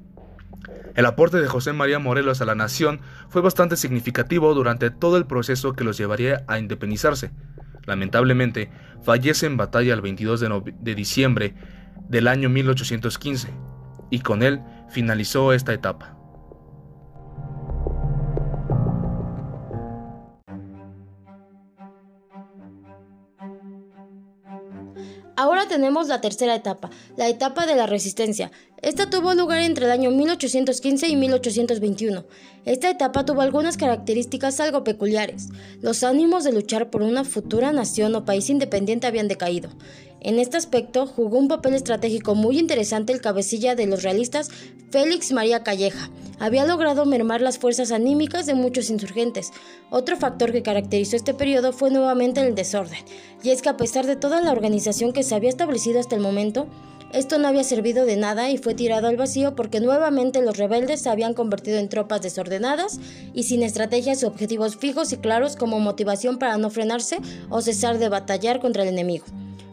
El 0.93 1.05
aporte 1.05 1.37
de 1.37 1.47
José 1.47 1.73
María 1.73 1.97
Morelos 1.97 2.41
a 2.41 2.45
la 2.45 2.53
nación 2.53 2.99
fue 3.29 3.41
bastante 3.41 3.77
significativo 3.77 4.53
durante 4.53 4.91
todo 4.91 5.17
el 5.17 5.25
proceso 5.25 5.73
que 5.73 5.83
los 5.83 5.97
llevaría 5.97 6.43
a 6.47 6.59
independizarse, 6.59 7.31
Lamentablemente, 7.85 8.69
fallece 9.03 9.45
en 9.45 9.57
batalla 9.57 9.93
el 9.93 10.01
22 10.01 10.39
de, 10.39 10.73
de 10.79 10.95
diciembre 10.95 11.53
del 12.07 12.27
año 12.27 12.49
1815, 12.49 13.49
y 14.09 14.19
con 14.19 14.43
él 14.43 14.61
finalizó 14.89 15.53
esta 15.53 15.73
etapa. 15.73 16.20
Ahora 25.35 25.67
tenemos 25.67 26.07
la 26.07 26.21
tercera 26.21 26.55
etapa, 26.55 26.89
la 27.15 27.29
etapa 27.29 27.65
de 27.65 27.75
la 27.75 27.87
resistencia. 27.87 28.51
Esta 28.81 29.09
tuvo 29.09 29.33
lugar 29.33 29.61
entre 29.61 29.85
el 29.85 29.91
año 29.91 30.11
1815 30.11 31.07
y 31.07 31.15
1821. 31.15 32.25
Esta 32.65 32.89
etapa 32.89 33.25
tuvo 33.25 33.41
algunas 33.41 33.77
características 33.77 34.59
algo 34.59 34.83
peculiares. 34.83 35.49
Los 35.81 36.03
ánimos 36.03 36.43
de 36.43 36.51
luchar 36.51 36.89
por 36.89 37.01
una 37.01 37.23
futura 37.23 37.71
nación 37.71 38.15
o 38.15 38.25
país 38.25 38.49
independiente 38.49 39.07
habían 39.07 39.27
decaído. 39.27 39.69
En 40.23 40.37
este 40.37 40.55
aspecto 40.55 41.07
jugó 41.07 41.39
un 41.39 41.47
papel 41.47 41.73
estratégico 41.73 42.35
muy 42.35 42.59
interesante 42.59 43.11
el 43.11 43.21
cabecilla 43.21 43.73
de 43.73 43.87
los 43.87 44.03
realistas 44.03 44.49
Félix 44.91 45.31
María 45.31 45.63
Calleja. 45.63 46.11
Había 46.37 46.63
logrado 46.65 47.05
mermar 47.05 47.41
las 47.41 47.57
fuerzas 47.57 47.91
anímicas 47.91 48.45
de 48.45 48.53
muchos 48.53 48.91
insurgentes. 48.91 49.51
Otro 49.89 50.17
factor 50.17 50.51
que 50.51 50.61
caracterizó 50.61 51.15
este 51.15 51.33
periodo 51.33 51.73
fue 51.73 51.89
nuevamente 51.89 52.39
el 52.41 52.53
desorden, 52.53 52.99
y 53.41 53.49
es 53.49 53.63
que 53.63 53.69
a 53.69 53.77
pesar 53.77 54.05
de 54.05 54.15
toda 54.15 54.41
la 54.41 54.51
organización 54.51 55.11
que 55.11 55.23
se 55.23 55.33
había 55.33 55.49
establecido 55.49 55.99
hasta 55.99 56.15
el 56.15 56.21
momento, 56.21 56.67
esto 57.13 57.39
no 57.39 57.47
había 57.47 57.63
servido 57.63 58.05
de 58.05 58.15
nada 58.15 58.51
y 58.51 58.57
fue 58.59 58.75
tirado 58.75 59.07
al 59.07 59.17
vacío 59.17 59.55
porque 59.55 59.79
nuevamente 59.79 60.41
los 60.41 60.57
rebeldes 60.57 61.01
se 61.01 61.09
habían 61.09 61.33
convertido 61.33 61.79
en 61.79 61.89
tropas 61.89 62.21
desordenadas 62.21 62.99
y 63.33 63.43
sin 63.43 63.63
estrategias 63.63 64.21
y 64.21 64.27
objetivos 64.27 64.77
fijos 64.77 65.11
y 65.13 65.17
claros 65.17 65.55
como 65.55 65.79
motivación 65.79 66.37
para 66.37 66.57
no 66.57 66.69
frenarse 66.69 67.17
o 67.49 67.61
cesar 67.61 67.97
de 67.97 68.07
batallar 68.07 68.59
contra 68.59 68.83
el 68.83 68.89
enemigo. 68.89 69.25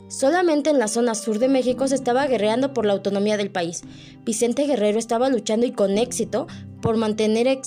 Solamente 0.09 0.71
en 0.71 0.79
la 0.79 0.89
zona 0.89 1.15
sur 1.15 1.39
de 1.39 1.49
México 1.49 1.87
se 1.87 1.95
estaba 1.95 2.27
guerreando 2.27 2.73
por 2.73 2.87
la 2.87 2.95
autonomía 2.95 3.37
del 3.37 3.51
país. 3.51 3.83
Vicente 4.25 4.67
Guerrero 4.67 4.99
estaba 4.99 5.29
luchando 5.29 5.67
y 5.67 5.73
con 5.73 5.99
éxito 5.99 6.47
por 6.81 6.97
mantener 6.97 7.61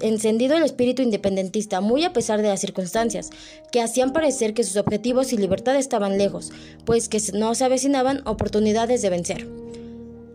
encendido 0.00 0.56
el 0.56 0.64
espíritu 0.64 1.02
independentista, 1.02 1.80
muy 1.80 2.04
a 2.04 2.12
pesar 2.12 2.42
de 2.42 2.48
las 2.48 2.60
circunstancias, 2.60 3.30
que 3.70 3.80
hacían 3.80 4.12
parecer 4.12 4.54
que 4.54 4.64
sus 4.64 4.76
objetivos 4.76 5.32
y 5.32 5.36
libertad 5.36 5.76
estaban 5.76 6.18
lejos, 6.18 6.50
pues 6.84 7.08
que 7.08 7.20
no 7.34 7.54
se 7.54 7.64
avecinaban 7.64 8.22
oportunidades 8.26 9.02
de 9.02 9.10
vencer. 9.10 9.48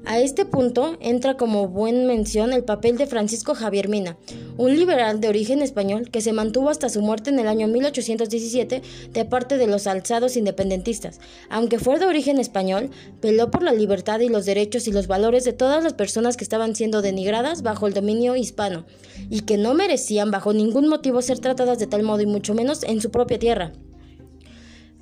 A 0.05 0.19
este 0.19 0.43
punto 0.43 0.97
entra 0.99 1.37
como 1.37 1.69
buen 1.69 2.05
mención 2.07 2.51
el 2.51 2.65
papel 2.65 2.97
de 2.97 3.07
Francisco 3.07 3.55
Javier 3.55 3.87
Mina, 3.87 4.17
un 4.57 4.75
liberal 4.75 5.21
de 5.21 5.29
origen 5.29 5.61
español 5.61 6.09
que 6.11 6.19
se 6.19 6.33
mantuvo 6.33 6.69
hasta 6.69 6.89
su 6.89 7.01
muerte 7.01 7.29
en 7.29 7.39
el 7.39 7.47
año 7.47 7.69
1817 7.69 8.81
de 9.11 9.25
parte 9.25 9.57
de 9.57 9.65
los 9.65 9.87
alzados 9.87 10.35
independentistas. 10.35 11.21
Aunque 11.49 11.79
fue 11.79 11.99
de 11.99 12.05
origen 12.05 12.37
español, 12.37 12.91
peló 13.21 13.49
por 13.49 13.63
la 13.63 13.71
libertad 13.71 14.19
y 14.19 14.27
los 14.27 14.45
derechos 14.45 14.89
y 14.89 14.91
los 14.91 15.07
valores 15.07 15.45
de 15.45 15.53
todas 15.53 15.81
las 15.81 15.93
personas 15.93 16.35
que 16.35 16.43
estaban 16.43 16.75
siendo 16.75 17.01
denigradas 17.01 17.61
bajo 17.61 17.87
el 17.87 17.93
dominio 17.93 18.35
hispano 18.35 18.85
y 19.29 19.41
que 19.41 19.57
no 19.57 19.73
merecían 19.73 20.31
bajo 20.31 20.51
ningún 20.51 20.89
motivo 20.89 21.21
ser 21.21 21.39
tratadas 21.39 21.79
de 21.79 21.87
tal 21.87 22.03
modo 22.03 22.21
y 22.21 22.25
mucho 22.25 22.53
menos 22.53 22.83
en 22.83 22.99
su 22.99 23.09
propia 23.09 23.39
tierra. 23.39 23.71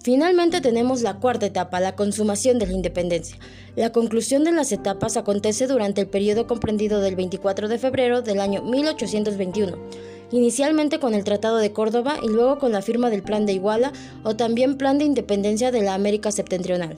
Finalmente 0.03 0.61
tenemos 0.61 1.03
la 1.03 1.19
cuarta 1.19 1.45
etapa, 1.45 1.79
la 1.79 1.95
consumación 1.95 2.57
de 2.57 2.65
la 2.65 2.73
independencia. 2.73 3.37
La 3.75 3.91
conclusión 3.91 4.43
de 4.43 4.51
las 4.51 4.71
etapas 4.71 5.15
acontece 5.15 5.67
durante 5.67 6.01
el 6.01 6.07
periodo 6.07 6.47
comprendido 6.47 7.01
del 7.01 7.15
24 7.15 7.67
de 7.67 7.77
febrero 7.77 8.23
del 8.23 8.39
año 8.39 8.63
1821, 8.63 9.77
inicialmente 10.31 10.99
con 10.99 11.13
el 11.13 11.23
Tratado 11.23 11.57
de 11.57 11.71
Córdoba 11.71 12.17
y 12.23 12.29
luego 12.29 12.57
con 12.57 12.71
la 12.71 12.81
firma 12.81 13.11
del 13.11 13.21
Plan 13.21 13.45
de 13.45 13.53
Iguala 13.53 13.91
o 14.23 14.35
también 14.35 14.77
Plan 14.77 14.97
de 14.97 15.05
Independencia 15.05 15.71
de 15.71 15.83
la 15.83 15.93
América 15.93 16.31
Septentrional 16.31 16.97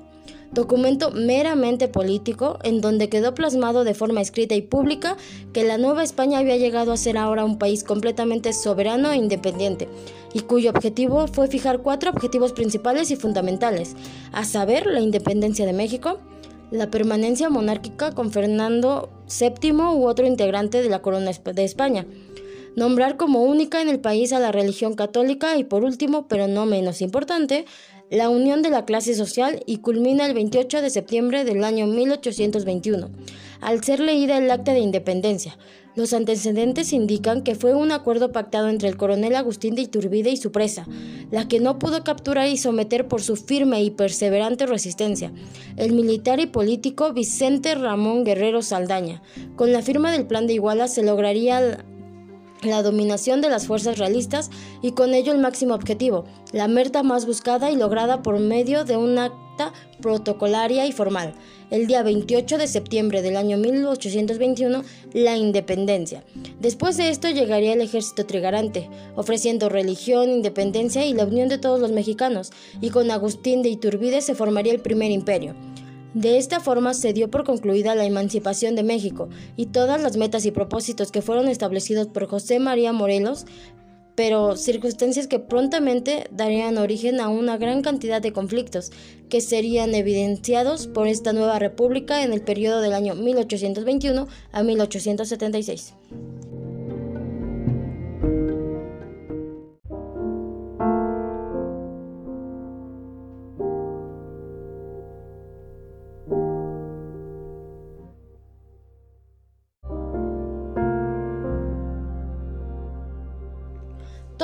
documento 0.53 1.11
meramente 1.11 1.87
político 1.87 2.59
en 2.63 2.79
donde 2.81 3.09
quedó 3.09 3.33
plasmado 3.33 3.83
de 3.83 3.93
forma 3.93 4.21
escrita 4.21 4.55
y 4.55 4.61
pública 4.61 5.17
que 5.51 5.63
la 5.63 5.77
Nueva 5.77 6.03
España 6.03 6.39
había 6.39 6.57
llegado 6.57 6.91
a 6.91 6.97
ser 6.97 7.17
ahora 7.17 7.45
un 7.45 7.57
país 7.57 7.83
completamente 7.83 8.53
soberano 8.53 9.11
e 9.11 9.17
independiente, 9.17 9.87
y 10.33 10.41
cuyo 10.41 10.69
objetivo 10.69 11.27
fue 11.27 11.47
fijar 11.47 11.79
cuatro 11.79 12.11
objetivos 12.11 12.53
principales 12.53 13.11
y 13.11 13.15
fundamentales, 13.15 13.95
a 14.31 14.45
saber, 14.45 14.85
la 14.85 15.01
independencia 15.01 15.65
de 15.65 15.73
México, 15.73 16.19
la 16.71 16.89
permanencia 16.89 17.49
monárquica 17.49 18.13
con 18.13 18.31
Fernando 18.31 19.09
VII 19.27 19.71
u 19.71 20.07
otro 20.07 20.25
integrante 20.25 20.81
de 20.81 20.89
la 20.89 21.01
corona 21.01 21.31
de 21.31 21.63
España, 21.63 22.05
nombrar 22.75 23.17
como 23.17 23.43
única 23.43 23.81
en 23.81 23.89
el 23.89 23.99
país 23.99 24.33
a 24.33 24.39
la 24.39 24.51
religión 24.51 24.95
católica 24.95 25.57
y 25.57 25.63
por 25.63 25.83
último, 25.83 26.27
pero 26.27 26.47
no 26.47 26.65
menos 26.65 27.01
importante, 27.01 27.65
la 28.13 28.29
unión 28.29 28.61
de 28.61 28.69
la 28.69 28.85
clase 28.85 29.15
social 29.15 29.63
y 29.65 29.77
culmina 29.77 30.27
el 30.27 30.35
28 30.35 30.83
de 30.83 30.91
septiembre 30.91 31.43
del 31.45 31.63
año 31.63 31.87
1821, 31.87 33.09
al 33.59 33.83
ser 33.83 33.99
leída 33.99 34.37
el 34.37 34.51
Acta 34.51 34.71
de 34.71 34.81
Independencia. 34.81 35.57
Los 35.95 36.13
antecedentes 36.13 36.93
indican 36.93 37.41
que 37.41 37.55
fue 37.55 37.73
un 37.73 37.91
acuerdo 37.91 38.31
pactado 38.31 38.69
entre 38.69 38.87
el 38.87 38.97
coronel 38.97 39.35
Agustín 39.35 39.73
de 39.73 39.81
Iturbide 39.81 40.29
y 40.29 40.37
su 40.37 40.51
presa, 40.51 40.85
la 41.31 41.47
que 41.47 41.59
no 41.59 41.79
pudo 41.79 42.03
capturar 42.03 42.47
y 42.49 42.57
someter 42.57 43.07
por 43.07 43.23
su 43.23 43.35
firme 43.35 43.83
y 43.83 43.89
perseverante 43.89 44.67
resistencia, 44.67 45.33
el 45.75 45.93
militar 45.93 46.39
y 46.39 46.45
político 46.45 47.13
Vicente 47.13 47.73
Ramón 47.73 48.25
Guerrero 48.25 48.61
Saldaña. 48.61 49.23
Con 49.55 49.73
la 49.73 49.81
firma 49.81 50.11
del 50.11 50.27
Plan 50.27 50.45
de 50.45 50.53
Iguala 50.53 50.87
se 50.87 51.01
lograría 51.01 51.83
la 52.65 52.83
dominación 52.83 53.41
de 53.41 53.49
las 53.49 53.67
fuerzas 53.67 53.97
realistas 53.97 54.49
y 54.81 54.91
con 54.91 55.13
ello 55.13 55.31
el 55.31 55.39
máximo 55.39 55.73
objetivo, 55.73 56.25
la 56.51 56.67
meta 56.67 57.03
más 57.03 57.25
buscada 57.25 57.71
y 57.71 57.75
lograda 57.75 58.21
por 58.21 58.39
medio 58.39 58.83
de 58.85 58.97
un 58.97 59.17
acta 59.17 59.73
protocolaria 60.01 60.85
y 60.85 60.91
formal. 60.91 61.33
El 61.69 61.87
día 61.87 62.03
28 62.03 62.57
de 62.57 62.67
septiembre 62.67 63.21
del 63.21 63.35
año 63.35 63.57
1821, 63.57 64.83
la 65.13 65.37
independencia. 65.37 66.23
Después 66.59 66.97
de 66.97 67.09
esto 67.09 67.29
llegaría 67.29 67.73
el 67.73 67.81
ejército 67.81 68.25
trigarante, 68.25 68.89
ofreciendo 69.15 69.69
religión, 69.69 70.29
independencia 70.29 71.05
y 71.05 71.13
la 71.13 71.25
unión 71.25 71.49
de 71.49 71.57
todos 71.57 71.79
los 71.79 71.91
mexicanos, 71.91 72.51
y 72.81 72.89
con 72.89 73.09
Agustín 73.09 73.63
de 73.63 73.69
Iturbide 73.69 74.21
se 74.21 74.35
formaría 74.35 74.73
el 74.73 74.81
primer 74.81 75.11
imperio. 75.11 75.55
De 76.13 76.37
esta 76.37 76.59
forma 76.59 76.93
se 76.93 77.11
dio 77.11 77.31
por 77.31 77.43
concluida 77.43 77.95
la 77.95 78.05
emancipación 78.05 78.75
de 78.75 78.83
México 78.83 79.29
y 79.55 79.67
todas 79.67 80.01
las 80.01 80.15
metas 80.15 80.45
y 80.45 80.51
propósitos 80.51 81.11
que 81.11 81.23
fueron 81.23 81.47
establecidos 81.47 82.07
por 82.07 82.27
José 82.27 82.59
María 82.59 82.93
Morelos, 82.93 83.45
pero 84.15 84.55
circunstancias 84.55 85.25
que 85.25 85.39
prontamente 85.39 86.25
darían 86.29 86.77
origen 86.77 87.19
a 87.19 87.29
una 87.29 87.57
gran 87.57 87.81
cantidad 87.81 88.21
de 88.21 88.31
conflictos 88.31 88.91
que 89.27 89.41
serían 89.41 89.95
evidenciados 89.95 90.85
por 90.85 91.07
esta 91.07 91.33
nueva 91.33 91.57
república 91.57 92.23
en 92.23 92.31
el 92.31 92.41
periodo 92.41 92.81
del 92.81 92.93
año 92.93 93.15
1821 93.15 94.27
a 94.51 94.63
1876. 94.63 95.95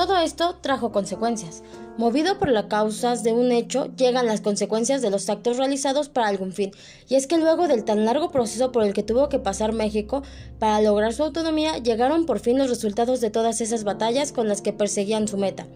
Todo 0.09 0.21
esto 0.21 0.55
trajo 0.59 0.91
consecuencias. 0.91 1.61
Movido 1.95 2.39
por 2.39 2.49
las 2.49 2.65
causas 2.65 3.21
de 3.21 3.31
un 3.31 3.51
hecho, 3.51 3.91
llegan 3.95 4.25
las 4.25 4.41
consecuencias 4.41 5.03
de 5.03 5.11
los 5.11 5.29
actos 5.29 5.57
realizados 5.57 6.09
para 6.09 6.29
algún 6.29 6.51
fin. 6.51 6.71
Y 7.07 7.13
es 7.13 7.27
que 7.27 7.37
luego 7.37 7.67
del 7.67 7.83
tan 7.83 8.05
largo 8.05 8.31
proceso 8.31 8.71
por 8.71 8.81
el 8.81 8.95
que 8.95 9.03
tuvo 9.03 9.29
que 9.29 9.37
pasar 9.37 9.71
México 9.71 10.23
para 10.57 10.81
lograr 10.81 11.13
su 11.13 11.21
autonomía, 11.21 11.77
llegaron 11.77 12.25
por 12.25 12.39
fin 12.39 12.57
los 12.57 12.71
resultados 12.71 13.21
de 13.21 13.29
todas 13.29 13.61
esas 13.61 13.83
batallas 13.83 14.31
con 14.31 14.47
las 14.47 14.63
que 14.63 14.73
perseguían 14.73 15.27
su 15.27 15.37
meta. 15.37 15.67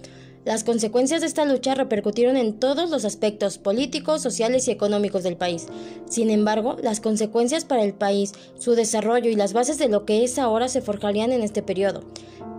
Las 0.46 0.64
consecuencias 0.64 1.22
de 1.22 1.28
esta 1.28 1.46
lucha 1.46 1.76
repercutieron 1.76 2.36
en 2.36 2.60
todos 2.60 2.90
los 2.90 3.06
aspectos 3.06 3.60
políticos, 3.60 4.24
sociales 4.24 4.68
y 4.68 4.72
económicos 4.72 5.22
del 5.22 5.38
país. 5.38 5.68
Sin 6.10 6.32
embargo, 6.32 6.76
las 6.82 7.00
consecuencias 7.00 7.66
para 7.66 7.84
el 7.84 7.94
país, 7.94 8.34
su 8.60 8.74
desarrollo 8.74 9.30
y 9.30 9.36
las 9.36 9.54
bases 9.54 9.78
de 9.78 9.90
lo 9.90 10.06
que 10.06 10.24
es 10.24 10.40
ahora 10.40 10.68
se 10.70 10.82
forjarían 10.82 11.32
en 11.32 11.44
este 11.44 11.62
periodo. 11.62 12.02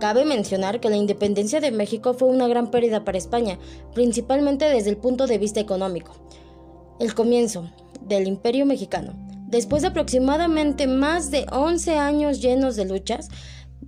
Cabe 0.05 0.23
mencionar 0.23 0.79
que 0.79 0.91
la 0.91 0.97
independencia 0.97 1.59
de 1.59 1.71
México 1.71 2.13
fue 2.13 2.27
una 2.27 2.47
gran 2.47 2.69
pérdida 2.69 3.03
para 3.03 3.17
España, 3.17 3.57
principalmente 3.95 4.65
desde 4.65 4.91
el 4.91 4.97
punto 4.97 5.25
de 5.25 5.39
vista 5.39 5.59
económico. 5.59 6.15
El 6.99 7.15
comienzo 7.15 7.71
del 8.01 8.27
Imperio 8.27 8.67
mexicano. 8.67 9.15
Después 9.47 9.81
de 9.81 9.87
aproximadamente 9.87 10.85
más 10.85 11.31
de 11.31 11.47
11 11.51 11.97
años 11.97 12.39
llenos 12.39 12.75
de 12.75 12.85
luchas, 12.85 13.29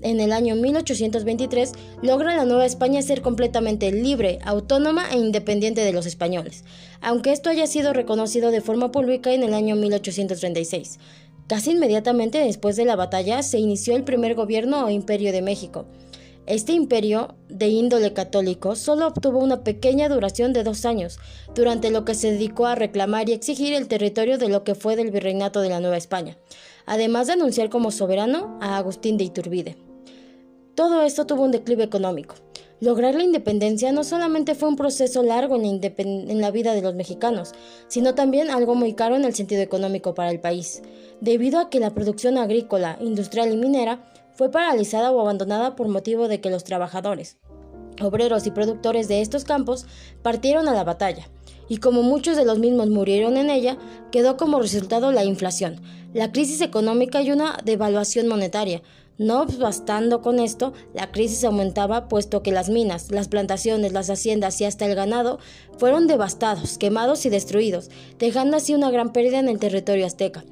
en 0.01 0.19
el 0.19 0.31
año 0.31 0.55
1823 0.55 1.73
logra 2.01 2.35
la 2.35 2.45
Nueva 2.45 2.65
España 2.65 3.03
ser 3.03 3.21
completamente 3.21 3.91
libre, 3.91 4.39
autónoma 4.43 5.11
e 5.11 5.19
independiente 5.19 5.81
de 5.81 5.93
los 5.93 6.07
españoles, 6.07 6.63
aunque 6.99 7.31
esto 7.31 7.51
haya 7.51 7.67
sido 7.67 7.93
reconocido 7.93 8.49
de 8.49 8.61
forma 8.61 8.91
pública 8.91 9.35
en 9.35 9.43
el 9.43 9.53
año 9.53 9.75
1836. 9.75 10.97
Casi 11.45 11.71
inmediatamente 11.71 12.39
después 12.39 12.75
de 12.75 12.85
la 12.85 12.95
batalla 12.95 13.43
se 13.43 13.59
inició 13.59 13.95
el 13.95 14.03
primer 14.03 14.33
gobierno 14.33 14.83
o 14.83 14.89
imperio 14.89 15.31
de 15.31 15.43
México. 15.43 15.85
Este 16.47 16.71
imperio, 16.71 17.35
de 17.49 17.67
índole 17.67 18.13
católico, 18.13 18.77
solo 18.77 19.07
obtuvo 19.07 19.39
una 19.39 19.65
pequeña 19.65 20.07
duración 20.07 20.53
de 20.53 20.63
dos 20.63 20.85
años, 20.85 21.19
durante 21.53 21.91
lo 21.91 22.05
que 22.05 22.15
se 22.15 22.31
dedicó 22.31 22.67
a 22.67 22.75
reclamar 22.75 23.27
y 23.27 23.33
exigir 23.33 23.73
el 23.73 23.89
territorio 23.89 24.37
de 24.37 24.47
lo 24.47 24.63
que 24.63 24.73
fue 24.73 24.95
del 24.95 25.11
virreinato 25.11 25.59
de 25.59 25.67
la 25.67 25.81
Nueva 25.81 25.97
España, 25.97 26.37
además 26.85 27.27
de 27.27 27.33
anunciar 27.33 27.69
como 27.69 27.91
soberano 27.91 28.57
a 28.61 28.77
Agustín 28.77 29.17
de 29.17 29.25
Iturbide. 29.25 29.75
Todo 30.73 31.01
esto 31.01 31.25
tuvo 31.25 31.43
un 31.43 31.51
declive 31.51 31.83
económico. 31.83 32.35
Lograr 32.79 33.15
la 33.15 33.23
independencia 33.23 33.91
no 33.91 34.05
solamente 34.05 34.55
fue 34.55 34.69
un 34.69 34.77
proceso 34.77 35.23
largo 35.23 35.57
en 35.57 35.81
la, 35.81 35.91
en 35.97 36.39
la, 36.39 36.51
vida 36.51 36.73
de 36.73 36.81
los 36.81 36.95
mexicanos, 36.95 37.51
sino 37.89 38.15
también 38.15 38.51
algo 38.51 38.73
muy 38.73 38.93
caro 38.93 39.17
en 39.17 39.25
el 39.25 39.35
sentido 39.35 39.61
económico 39.61 40.13
para 40.13 40.31
el 40.31 40.39
país, 40.39 40.81
debido 41.19 41.59
a 41.59 41.69
que 41.69 41.81
la 41.81 41.93
producción 41.93 42.37
agrícola, 42.37 42.97
industrial 43.01 43.51
y 43.51 43.57
minera 43.57 44.13
fue 44.37 44.51
paralizada 44.51 45.11
o 45.11 45.19
abandonada 45.19 45.75
por 45.75 45.87
motivo 45.87 46.27
de 46.27 46.39
que 46.39 46.51
los 46.51 46.63
trabajadores, 46.63 47.37
obreros 48.01 48.45
y 48.45 48.51
productores 48.51 49.07
de 49.07 49.21
estos 49.21 49.43
campos 49.43 49.87
partieron 50.21 50.67
a 50.67 50.73
la 50.73 50.83
batalla, 50.83 51.27
y 51.67 51.77
como 51.77 52.03
muchos 52.03 52.37
de 52.37 52.45
los 52.45 52.59
mismos 52.59 52.87
murieron 52.87 53.35
en 53.35 53.49
ella, 53.49 53.77
quedó 54.11 54.37
como 54.37 54.59
resultado 54.59 55.11
la 55.11 55.25
inflación, 55.25 55.81
la 56.13 56.31
crisis 56.31 56.61
económica 56.61 57.21
y 57.21 57.31
una 57.31 57.57
devaluación 57.65 58.27
monetaria. 58.27 58.81
No 59.17 59.47
bastando 59.47 60.21
con 60.21 60.39
esto, 60.39 60.73
la 60.93 61.11
crisis 61.11 61.43
aumentaba 61.43 62.07
puesto 62.07 62.43
que 62.43 62.51
las 62.51 62.69
minas, 62.69 63.09
las 63.09 63.27
plantaciones, 63.27 63.91
las 63.91 64.11
haciendas 64.11 64.61
y 64.61 64.65
hasta 64.65 64.85
el 64.85 64.93
ganado 64.93 65.39
fueron 65.79 66.05
devastados, 66.05 66.77
quemados 66.77 67.25
y 67.25 67.29
destruidos, 67.29 67.89
dejando 68.19 68.57
así 68.57 68.75
una 68.75 68.91
gran 68.91 69.13
pérdida 69.13 69.39
en 69.39 69.49
el 69.49 69.57
territorio 69.57 70.05
azteca. 70.05 70.45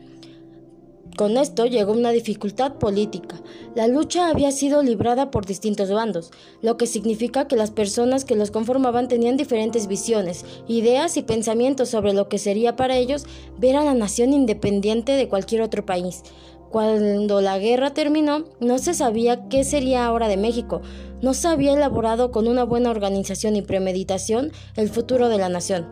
Con 1.15 1.37
esto 1.37 1.65
llegó 1.65 1.93
una 1.93 2.11
dificultad 2.11 2.73
política. 2.73 3.41
La 3.73 3.87
lucha 3.87 4.27
había 4.27 4.51
sido 4.51 4.83
librada 4.83 5.31
por 5.31 5.45
distintos 5.45 5.89
bandos, 5.89 6.31
lo 6.61 6.75
que 6.75 6.87
significa 6.87 7.47
que 7.47 7.55
las 7.55 7.71
personas 7.71 8.25
que 8.25 8.35
los 8.35 8.51
conformaban 8.51 9.07
tenían 9.07 9.37
diferentes 9.37 9.87
visiones, 9.87 10.43
ideas 10.67 11.15
y 11.15 11.21
pensamientos 11.21 11.87
sobre 11.87 12.11
lo 12.11 12.27
que 12.27 12.37
sería 12.37 12.75
para 12.75 12.97
ellos 12.97 13.25
ver 13.57 13.77
a 13.77 13.85
la 13.85 13.93
nación 13.93 14.33
independiente 14.33 15.13
de 15.13 15.29
cualquier 15.29 15.61
otro 15.61 15.85
país. 15.85 16.21
Cuando 16.69 17.39
la 17.39 17.59
guerra 17.59 17.93
terminó, 17.93 18.43
no 18.59 18.77
se 18.77 18.93
sabía 18.93 19.47
qué 19.47 19.63
sería 19.63 20.05
ahora 20.05 20.27
de 20.27 20.35
México. 20.35 20.81
No 21.21 21.33
se 21.33 21.47
había 21.47 21.73
elaborado 21.73 22.31
con 22.31 22.49
una 22.49 22.65
buena 22.65 22.91
organización 22.91 23.55
y 23.55 23.61
premeditación 23.61 24.51
el 24.75 24.89
futuro 24.89 25.29
de 25.29 25.37
la 25.37 25.47
nación, 25.47 25.87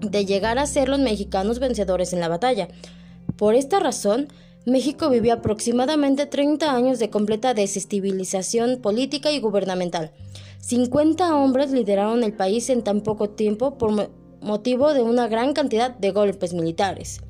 de 0.00 0.24
llegar 0.24 0.60
a 0.60 0.66
ser 0.66 0.88
los 0.88 1.00
mexicanos 1.00 1.58
vencedores 1.58 2.12
en 2.12 2.20
la 2.20 2.28
batalla. 2.28 2.68
Por 3.36 3.56
esta 3.56 3.80
razón, 3.80 4.28
México 4.64 5.10
vivió 5.10 5.34
aproximadamente 5.34 6.26
30 6.26 6.72
años 6.72 7.00
de 7.00 7.10
completa 7.10 7.52
desestabilización 7.52 8.80
política 8.80 9.32
y 9.32 9.40
gubernamental. 9.40 10.12
50 10.60 11.34
hombres 11.34 11.72
lideraron 11.72 12.22
el 12.22 12.32
país 12.32 12.70
en 12.70 12.82
tan 12.82 13.00
poco 13.00 13.30
tiempo 13.30 13.76
por 13.76 14.10
motivo 14.40 14.94
de 14.94 15.02
una 15.02 15.26
gran 15.26 15.52
cantidad 15.52 15.90
de 15.90 16.12
golpes 16.12 16.54
militares. 16.54 17.20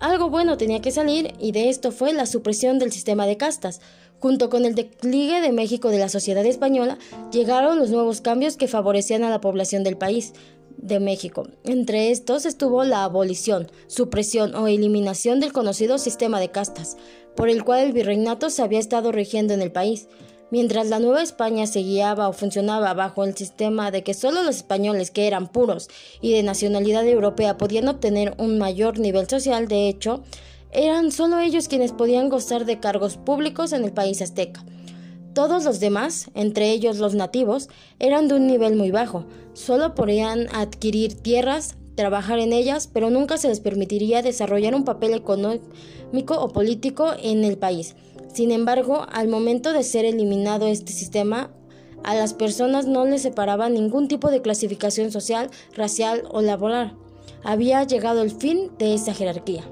Algo 0.00 0.28
bueno 0.28 0.58
tenía 0.58 0.82
que 0.82 0.90
salir 0.90 1.32
y 1.38 1.52
de 1.52 1.70
esto 1.70 1.92
fue 1.92 2.12
la 2.12 2.26
supresión 2.26 2.78
del 2.78 2.92
sistema 2.92 3.24
de 3.24 3.38
castas. 3.38 3.80
Junto 4.18 4.50
con 4.50 4.66
el 4.66 4.74
declive 4.74 5.40
de 5.40 5.52
México 5.52 5.88
de 5.88 5.98
la 5.98 6.08
sociedad 6.08 6.44
española, 6.44 6.98
llegaron 7.32 7.78
los 7.78 7.90
nuevos 7.90 8.20
cambios 8.20 8.56
que 8.56 8.68
favorecían 8.68 9.24
a 9.24 9.30
la 9.30 9.40
población 9.40 9.82
del 9.82 9.96
país, 9.96 10.32
de 10.78 11.00
México. 11.00 11.48
Entre 11.64 12.10
estos 12.10 12.46
estuvo 12.46 12.84
la 12.84 13.04
abolición, 13.04 13.70
supresión 13.86 14.54
o 14.54 14.66
eliminación 14.66 15.40
del 15.40 15.52
conocido 15.52 15.98
sistema 15.98 16.40
de 16.40 16.50
castas, 16.50 16.96
por 17.36 17.48
el 17.48 17.64
cual 17.64 17.80
el 17.80 17.92
virreinato 17.92 18.50
se 18.50 18.62
había 18.62 18.78
estado 18.78 19.12
rigiendo 19.12 19.54
en 19.54 19.62
el 19.62 19.72
país. 19.72 20.08
Mientras 20.50 20.88
la 20.88 20.98
Nueva 20.98 21.22
España 21.22 21.66
se 21.66 21.80
guiaba 21.80 22.28
o 22.28 22.34
funcionaba 22.34 22.92
bajo 22.92 23.24
el 23.24 23.34
sistema 23.34 23.90
de 23.90 24.02
que 24.02 24.12
solo 24.12 24.42
los 24.42 24.56
españoles 24.56 25.10
que 25.10 25.26
eran 25.26 25.48
puros 25.48 25.88
y 26.20 26.32
de 26.32 26.42
nacionalidad 26.42 27.06
europea 27.06 27.56
podían 27.56 27.88
obtener 27.88 28.34
un 28.36 28.58
mayor 28.58 28.98
nivel 28.98 29.28
social, 29.28 29.66
de 29.66 29.88
hecho, 29.88 30.22
eran 30.70 31.10
solo 31.10 31.38
ellos 31.38 31.68
quienes 31.68 31.92
podían 31.92 32.28
gozar 32.28 32.66
de 32.66 32.80
cargos 32.80 33.16
públicos 33.16 33.72
en 33.72 33.84
el 33.84 33.92
país 33.92 34.20
azteca. 34.20 34.64
Todos 35.34 35.64
los 35.64 35.80
demás, 35.80 36.30
entre 36.34 36.70
ellos 36.72 36.98
los 36.98 37.14
nativos, 37.14 37.68
eran 37.98 38.28
de 38.28 38.34
un 38.34 38.46
nivel 38.46 38.76
muy 38.76 38.90
bajo, 38.90 39.24
solo 39.54 39.94
podían 39.94 40.46
adquirir 40.54 41.14
tierras, 41.14 41.76
trabajar 41.94 42.38
en 42.38 42.52
ellas, 42.52 42.88
pero 42.92 43.08
nunca 43.08 43.38
se 43.38 43.48
les 43.48 43.60
permitiría 43.60 44.20
desarrollar 44.20 44.74
un 44.74 44.84
papel 44.84 45.14
económico 45.14 46.38
o 46.38 46.48
político 46.48 47.12
en 47.22 47.44
el 47.44 47.56
país. 47.56 47.96
Sin 48.32 48.50
embargo, 48.50 49.06
al 49.10 49.28
momento 49.28 49.72
de 49.72 49.82
ser 49.82 50.04
eliminado 50.04 50.66
este 50.66 50.92
sistema, 50.92 51.50
a 52.04 52.14
las 52.14 52.34
personas 52.34 52.86
no 52.86 53.04
les 53.06 53.22
separaba 53.22 53.68
ningún 53.68 54.08
tipo 54.08 54.30
de 54.30 54.42
clasificación 54.42 55.12
social, 55.12 55.50
racial 55.74 56.24
o 56.30 56.42
laboral. 56.42 56.96
Había 57.42 57.84
llegado 57.84 58.22
el 58.22 58.30
fin 58.30 58.70
de 58.78 58.94
esa 58.94 59.14
jerarquía. 59.14 59.64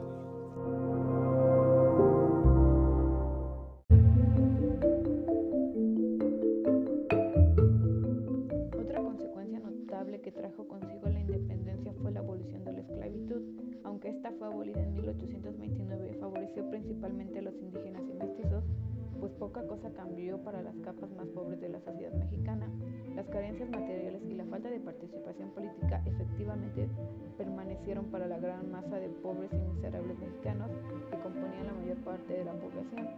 Parte 32.20 32.34
de 32.34 32.44
la 32.44 32.52
población. 32.52 33.08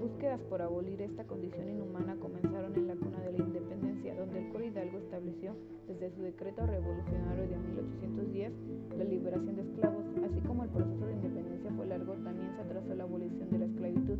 Búsquedas 0.00 0.40
por 0.50 0.60
abolir 0.60 1.00
esta 1.00 1.24
condición 1.24 1.68
inhumana 1.68 2.16
comenzaron 2.16 2.74
en 2.76 2.88
la 2.88 2.94
cuna 2.94 3.20
de 3.20 3.32
la 3.32 3.38
independencia, 3.38 4.14
donde 4.14 4.38
el 4.38 4.52
cura 4.52 4.66
Hidalgo 4.66 4.98
estableció 4.98 5.54
desde 5.88 6.10
su 6.14 6.22
decreto 6.22 6.66
revolucionario 6.66 7.48
de 7.48 7.56
1810 7.56 8.52
la 8.98 9.04
liberación 9.04 9.56
de 9.56 9.62
esclavos, 9.62 10.04
así 10.24 10.40
como 10.46 10.64
el 10.64 10.70
proceso 10.70 11.06
de 11.06 11.12
independencia 11.14 11.70
fue 11.72 11.86
largo, 11.86 12.12
también 12.14 12.52
se 12.54 12.62
atrasó 12.62 12.94
la 12.94 13.04
abolición 13.04 13.50
de 13.50 13.58
la 13.58 13.64
esclavitud 13.64 14.18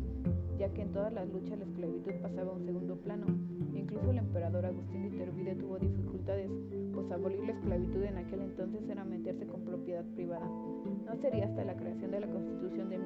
ya 0.57 0.69
que 0.69 0.81
en 0.81 0.93
todas 0.93 1.11
las 1.11 1.27
luchas 1.29 1.59
la 1.59 1.65
esclavitud 1.65 2.11
pasaba 2.21 2.51
a 2.51 2.55
un 2.55 2.65
segundo 2.65 2.95
plano. 2.95 3.25
Incluso 3.75 4.09
el 4.11 4.19
emperador 4.19 4.65
Agustín 4.65 5.01
de 5.01 5.15
Iturbide 5.15 5.55
tuvo 5.55 5.77
dificultades, 5.77 6.49
pues 6.93 7.11
abolir 7.11 7.41
la 7.43 7.51
esclavitud 7.51 8.03
en 8.03 8.17
aquel 8.17 8.41
entonces 8.41 8.81
era 8.89 9.03
meterse 9.03 9.45
con 9.47 9.61
propiedad 9.61 10.05
privada. 10.15 10.47
No 11.05 11.15
sería 11.21 11.45
hasta 11.45 11.65
la 11.65 11.75
creación 11.75 12.11
de 12.11 12.19
la 12.21 12.27
Constitución 12.27 12.89
de 12.89 12.97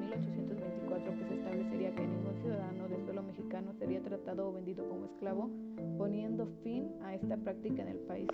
1824 0.90 1.16
que 1.18 1.24
se 1.24 1.34
establecería 1.34 1.94
que 1.94 2.06
ningún 2.06 2.34
ciudadano 2.42 2.88
de 2.88 3.00
suelo 3.04 3.22
mexicano 3.22 3.72
sería 3.78 4.02
tratado 4.02 4.48
o 4.48 4.52
vendido 4.52 4.88
como 4.88 5.04
esclavo, 5.04 5.50
poniendo 5.96 6.46
fin 6.64 6.90
a 7.02 7.14
esta 7.14 7.36
práctica 7.36 7.82
en 7.82 7.88
el 7.88 7.98
país. 7.98 8.28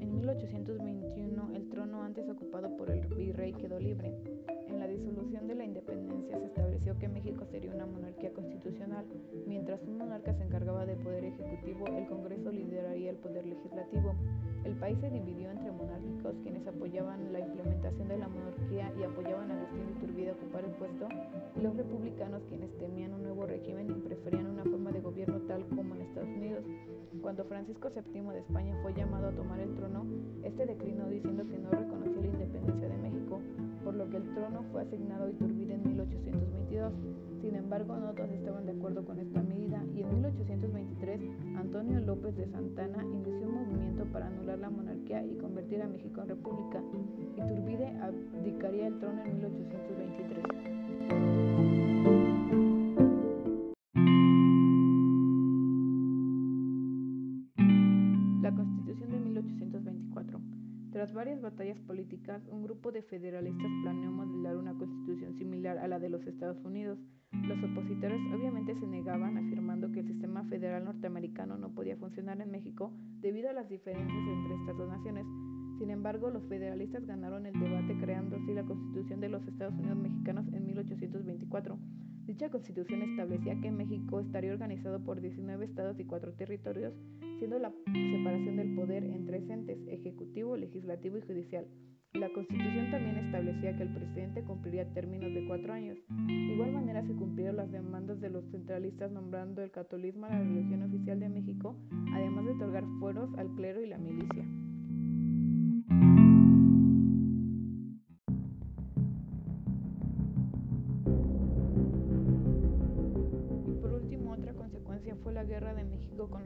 En 0.00 0.14
1821 0.14 1.50
el 1.54 1.68
trono 1.68 2.02
antes 2.02 2.28
ocupado 2.28 2.76
por 2.76 2.90
el 2.90 3.00
virrey 3.06 3.52
quedó 3.52 3.78
libre. 3.78 4.14
Estableció 6.86 6.98
que 6.98 7.08
México 7.08 7.44
sería 7.50 7.74
una 7.74 7.86
monarquía 7.86 8.32
constitucional. 8.32 9.04
Mientras 9.46 9.82
un 9.82 9.98
monarca 9.98 10.32
se 10.34 10.44
encargaba 10.44 10.86
del 10.86 10.98
poder 10.98 11.24
ejecutivo, 11.24 11.86
el 11.86 12.06
Congreso 12.06 12.52
lideraría 12.52 13.10
el 13.10 13.16
poder 13.16 13.44
legislativo. 13.44 14.14
El 14.64 14.74
país 14.74 14.96
se 15.00 15.10
dividió 15.10 15.50
entre 15.50 15.70
monárquicos, 15.72 16.34
quienes 16.42 16.66
apoyaban 16.66 17.32
la 17.32 17.40
implementación 17.40 18.08
de 18.08 18.18
la 18.18 18.28
monarquía 18.28 18.92
y 18.98 19.02
apoyaban 19.02 19.50
a 19.50 19.54
Agustín 19.54 19.96
Iturbide 19.96 20.30
a 20.30 20.32
ocupar 20.34 20.64
el 20.64 20.70
puesto, 20.72 21.08
y 21.56 21.60
los 21.60 21.76
republicanos, 21.76 22.42
quienes 22.48 22.70
temían 22.78 23.14
un 23.14 23.22
nuevo 23.22 23.46
régimen 23.46 23.90
y 23.90 24.00
preferían 24.06 24.46
una 24.46 24.64
forma 24.64 24.92
de 24.92 25.00
gobierno 25.00 25.38
tal 25.48 25.66
como 25.74 25.94
en 25.94 26.02
Estados 26.02 26.28
Unidos. 26.28 26.64
Cuando 27.20 27.44
Francisco 27.44 27.90
VII 27.90 28.22
de 28.30 28.38
España 28.40 28.78
fue 28.82 28.92
llamado 28.94 29.28
a 29.28 29.32
tomar 29.32 29.58
el 29.60 29.74
trono, 29.74 30.04
este 30.44 30.66
declinó 30.66 31.08
diciendo 31.08 31.44
que 31.48 31.58
no 31.58 31.70
reconocía 31.70 32.20
la 32.20 32.26
independencia 32.26 32.88
de 32.88 32.96
México, 32.98 33.40
por 33.84 33.94
lo 33.94 34.08
que 34.10 34.16
el 34.18 34.34
trono 34.34 34.64
fue 34.72 34.82
asignado 34.82 35.26
a 35.26 35.30
Iturbide 35.30 35.74
en 35.74 35.82
1822. 36.76 37.16
Sin 37.40 37.54
embargo, 37.54 37.96
no 37.96 38.12
todos 38.12 38.30
estaban 38.30 38.66
de 38.66 38.72
acuerdo 38.72 39.02
con 39.04 39.18
esta 39.18 39.42
medida 39.42 39.82
y 39.94 40.02
en 40.02 40.10
1823 40.10 41.20
Antonio 41.56 42.00
López 42.00 42.36
de 42.36 42.46
Santana 42.50 43.02
inició 43.04 43.48
un 43.48 43.54
movimiento 43.54 44.04
para 44.06 44.26
anular 44.26 44.58
la 44.58 44.70
monarquía 44.70 45.24
y 45.24 45.36
convertir 45.36 45.80
a 45.82 45.88
México 45.88 46.22
en 46.22 46.28
república. 46.28 46.82
Iturbide 47.36 47.88
abdicaría 48.00 48.88
el 48.88 48.98
trono 48.98 49.22
en 49.24 49.36
1823. 49.36 51.65
Varias 61.16 61.40
batallas 61.40 61.78
políticas, 61.80 62.42
un 62.50 62.62
grupo 62.62 62.92
de 62.92 63.02
federalistas 63.02 63.70
planeó 63.82 64.12
modelar 64.12 64.58
una 64.58 64.74
constitución 64.74 65.36
similar 65.38 65.78
a 65.78 65.88
la 65.88 65.98
de 65.98 66.10
los 66.10 66.24
Estados 66.26 66.62
Unidos. 66.62 66.98
Los 67.32 67.58
opositores 67.64 68.20
obviamente 68.34 68.78
se 68.78 68.86
negaban, 68.86 69.38
afirmando 69.38 69.90
que 69.90 70.00
el 70.00 70.08
sistema 70.08 70.44
federal 70.44 70.84
norteamericano 70.84 71.56
no 71.56 71.74
podía 71.74 71.96
funcionar 71.96 72.38
en 72.42 72.50
México 72.50 72.92
debido 73.20 73.48
a 73.48 73.54
las 73.54 73.68
diferencias 73.68 74.28
entre 74.28 74.56
estas 74.56 74.76
dos 74.76 74.90
naciones. 74.90 75.24
Sin 75.78 75.90
embargo, 75.90 76.28
los 76.28 76.46
federalistas 76.48 77.06
ganaron 77.06 77.46
el 77.46 77.58
debate 77.58 77.96
creando 77.98 78.36
así 78.36 78.52
la 78.52 78.64
Constitución 78.64 79.20
de 79.20 79.30
los 79.30 79.46
Estados 79.48 79.74
Unidos 79.74 79.96
mexicanos 79.96 80.46
en 80.52 80.66
1824. 80.66 81.78
Dicha 82.26 82.50
constitución 82.50 83.02
establecía 83.02 83.60
que 83.60 83.70
México 83.70 84.18
estaría 84.18 84.50
organizado 84.50 84.98
por 84.98 85.20
19 85.20 85.64
estados 85.64 85.98
y 86.00 86.04
4 86.04 86.32
territorios, 86.32 86.92
siendo 87.38 87.60
la 87.60 87.72
separación 87.92 88.56
del 88.56 88.74
poder 88.74 89.04
en 89.04 89.26
tres 89.26 89.48
entes, 89.48 89.78
ejecutivo, 89.86 90.56
legislativo 90.56 91.18
y 91.18 91.20
judicial. 91.20 91.68
La 92.14 92.28
constitución 92.32 92.90
también 92.90 93.18
establecía 93.18 93.76
que 93.76 93.84
el 93.84 93.94
presidente 93.94 94.42
cumpliría 94.42 94.92
términos 94.92 95.32
de 95.32 95.46
cuatro 95.46 95.72
años. 95.72 95.98
De 96.26 96.54
igual 96.54 96.72
manera 96.72 97.06
se 97.06 97.14
cumplieron 97.14 97.56
las 97.56 97.70
demandas 97.70 98.20
de 98.20 98.30
los 98.30 98.44
centralistas 98.50 99.12
nombrando 99.12 99.62
el 99.62 99.70
catolicismo 99.70 100.26
a 100.26 100.30
la 100.30 100.40
religión 100.40 100.82
oficial 100.82 101.20
de 101.20 101.28
México, 101.28 101.76
además 102.12 102.44
de 102.46 102.52
otorgar 102.52 102.84
fueros 102.98 103.30
al 103.38 103.54
clero 103.54 103.84
y 103.84 103.86
la 103.86 103.98
milicia. 103.98 104.44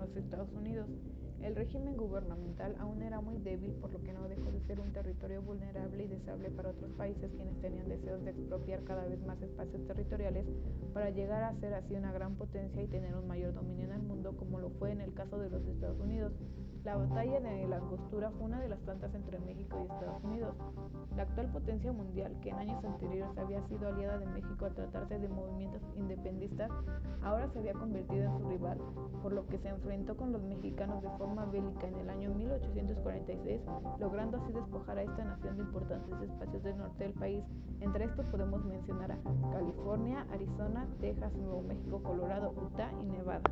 Los 0.01 0.17
Estados 0.17 0.53
Unidos. 0.53 0.89
El 1.43 1.57
régimen 1.57 1.97
gubernamental 1.97 2.77
aún 2.79 3.03
era 3.03 3.21
muy 3.21 3.39
débil, 3.39 3.73
por 3.75 3.91
lo 3.93 4.03
que 4.03 4.13
no 4.13 4.29
dejó 4.29 4.51
de 4.51 4.61
ser 4.67 4.81
un 4.81 4.93
territorio 4.93 5.41
vulnerable 5.43 6.05
y 6.05 6.09
deseable 6.09 6.51
para 6.51 6.71
otros 6.71 6.91
países 6.93 7.31
quienes 7.35 7.59
tenían 7.61 7.89
deseos 7.89 8.23
de 8.25 8.33
expropiar 8.33 8.85
cada 8.85 9.07
vez 9.07 9.25
más 9.25 9.41
espacios 9.41 9.87
territoriales 9.87 10.47
para 10.93 11.11
llegar 11.11 11.43
a 11.43 11.55
ser 11.61 11.73
así 11.75 11.95
una 11.95 12.13
gran 12.13 12.35
potencia 12.37 12.83
y 12.83 12.89
tener 12.89 13.15
un 13.15 13.27
mayor 13.27 13.55
dominio 13.55 13.87
en 13.87 13.93
el 13.93 14.03
mundo, 14.03 14.37
como 14.37 14.61
lo 14.61 14.71
fue 14.71 14.93
en 14.93 15.01
el 15.01 15.15
caso 15.15 15.39
de 15.39 15.49
los 15.49 15.67
Estados 15.67 15.99
Unidos. 16.01 16.33
La 16.85 16.97
batalla 16.97 17.40
de 17.40 17.69
la 17.69 17.77
Angostura 17.77 18.31
fue 18.31 18.47
una 18.47 18.59
de 18.59 18.69
las 18.69 18.81
tantas 18.81 19.14
entre 19.14 19.38
México 19.40 19.79
y 19.81 19.93
Estados 19.93 20.25
Unidos. 20.25 20.55
La 21.14 21.25
actual 21.25 21.53
potencia 21.53 21.93
mundial, 21.93 22.35
que 22.40 22.49
en 22.49 22.59
años 22.59 22.83
anteriores 22.83 23.37
había 23.37 23.62
sido 23.69 23.88
aliada 23.88 24.16
de 24.19 24.27
México 24.27 24.64
al 24.64 24.75
tratarse 24.75 25.19
de 25.19 25.29
movimientos 25.29 25.83
independistas, 25.95 26.71
ahora 27.23 27.51
se 27.53 27.59
había 27.59 27.75
convertido 27.75 28.25
en 28.25 28.38
su 28.38 28.49
rival, 28.49 28.79
por 29.23 29.33
lo 29.33 29.47
que 29.47 29.59
se 29.59 29.69
enfrentó 29.69 30.16
con 30.16 30.33
los 30.33 30.43
mexicanos 30.43 31.03
de 31.03 31.11
forma 31.19 31.45
bélica 31.45 31.87
en 31.87 31.97
el 31.97 32.09
año 32.09 32.35
1846, 32.35 33.61
logrando 33.99 34.38
así 34.38 34.53
despojar 34.53 34.99
a 34.99 35.03
esta 35.03 35.25
nación 35.25 35.59
de 35.59 35.62
importantes 35.64 36.31
espacios 36.31 36.62
del 36.62 36.79
norte 36.79 37.05
del 37.05 37.12
país. 37.12 37.45
Entre 37.81 38.05
estos 38.05 38.25
podemos 38.27 38.64
mencionar 38.64 39.12
a 39.12 39.19
California, 39.53 40.27
Arizona, 40.33 40.87
Texas, 41.01 41.31
Nuevo 41.35 41.61
México, 41.61 42.03
Colorado, 42.03 42.55
Utah 42.57 42.90
y 43.03 43.07
Nevada. 43.07 43.43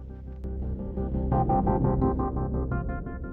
Thank 1.46 3.22
you. 3.22 3.27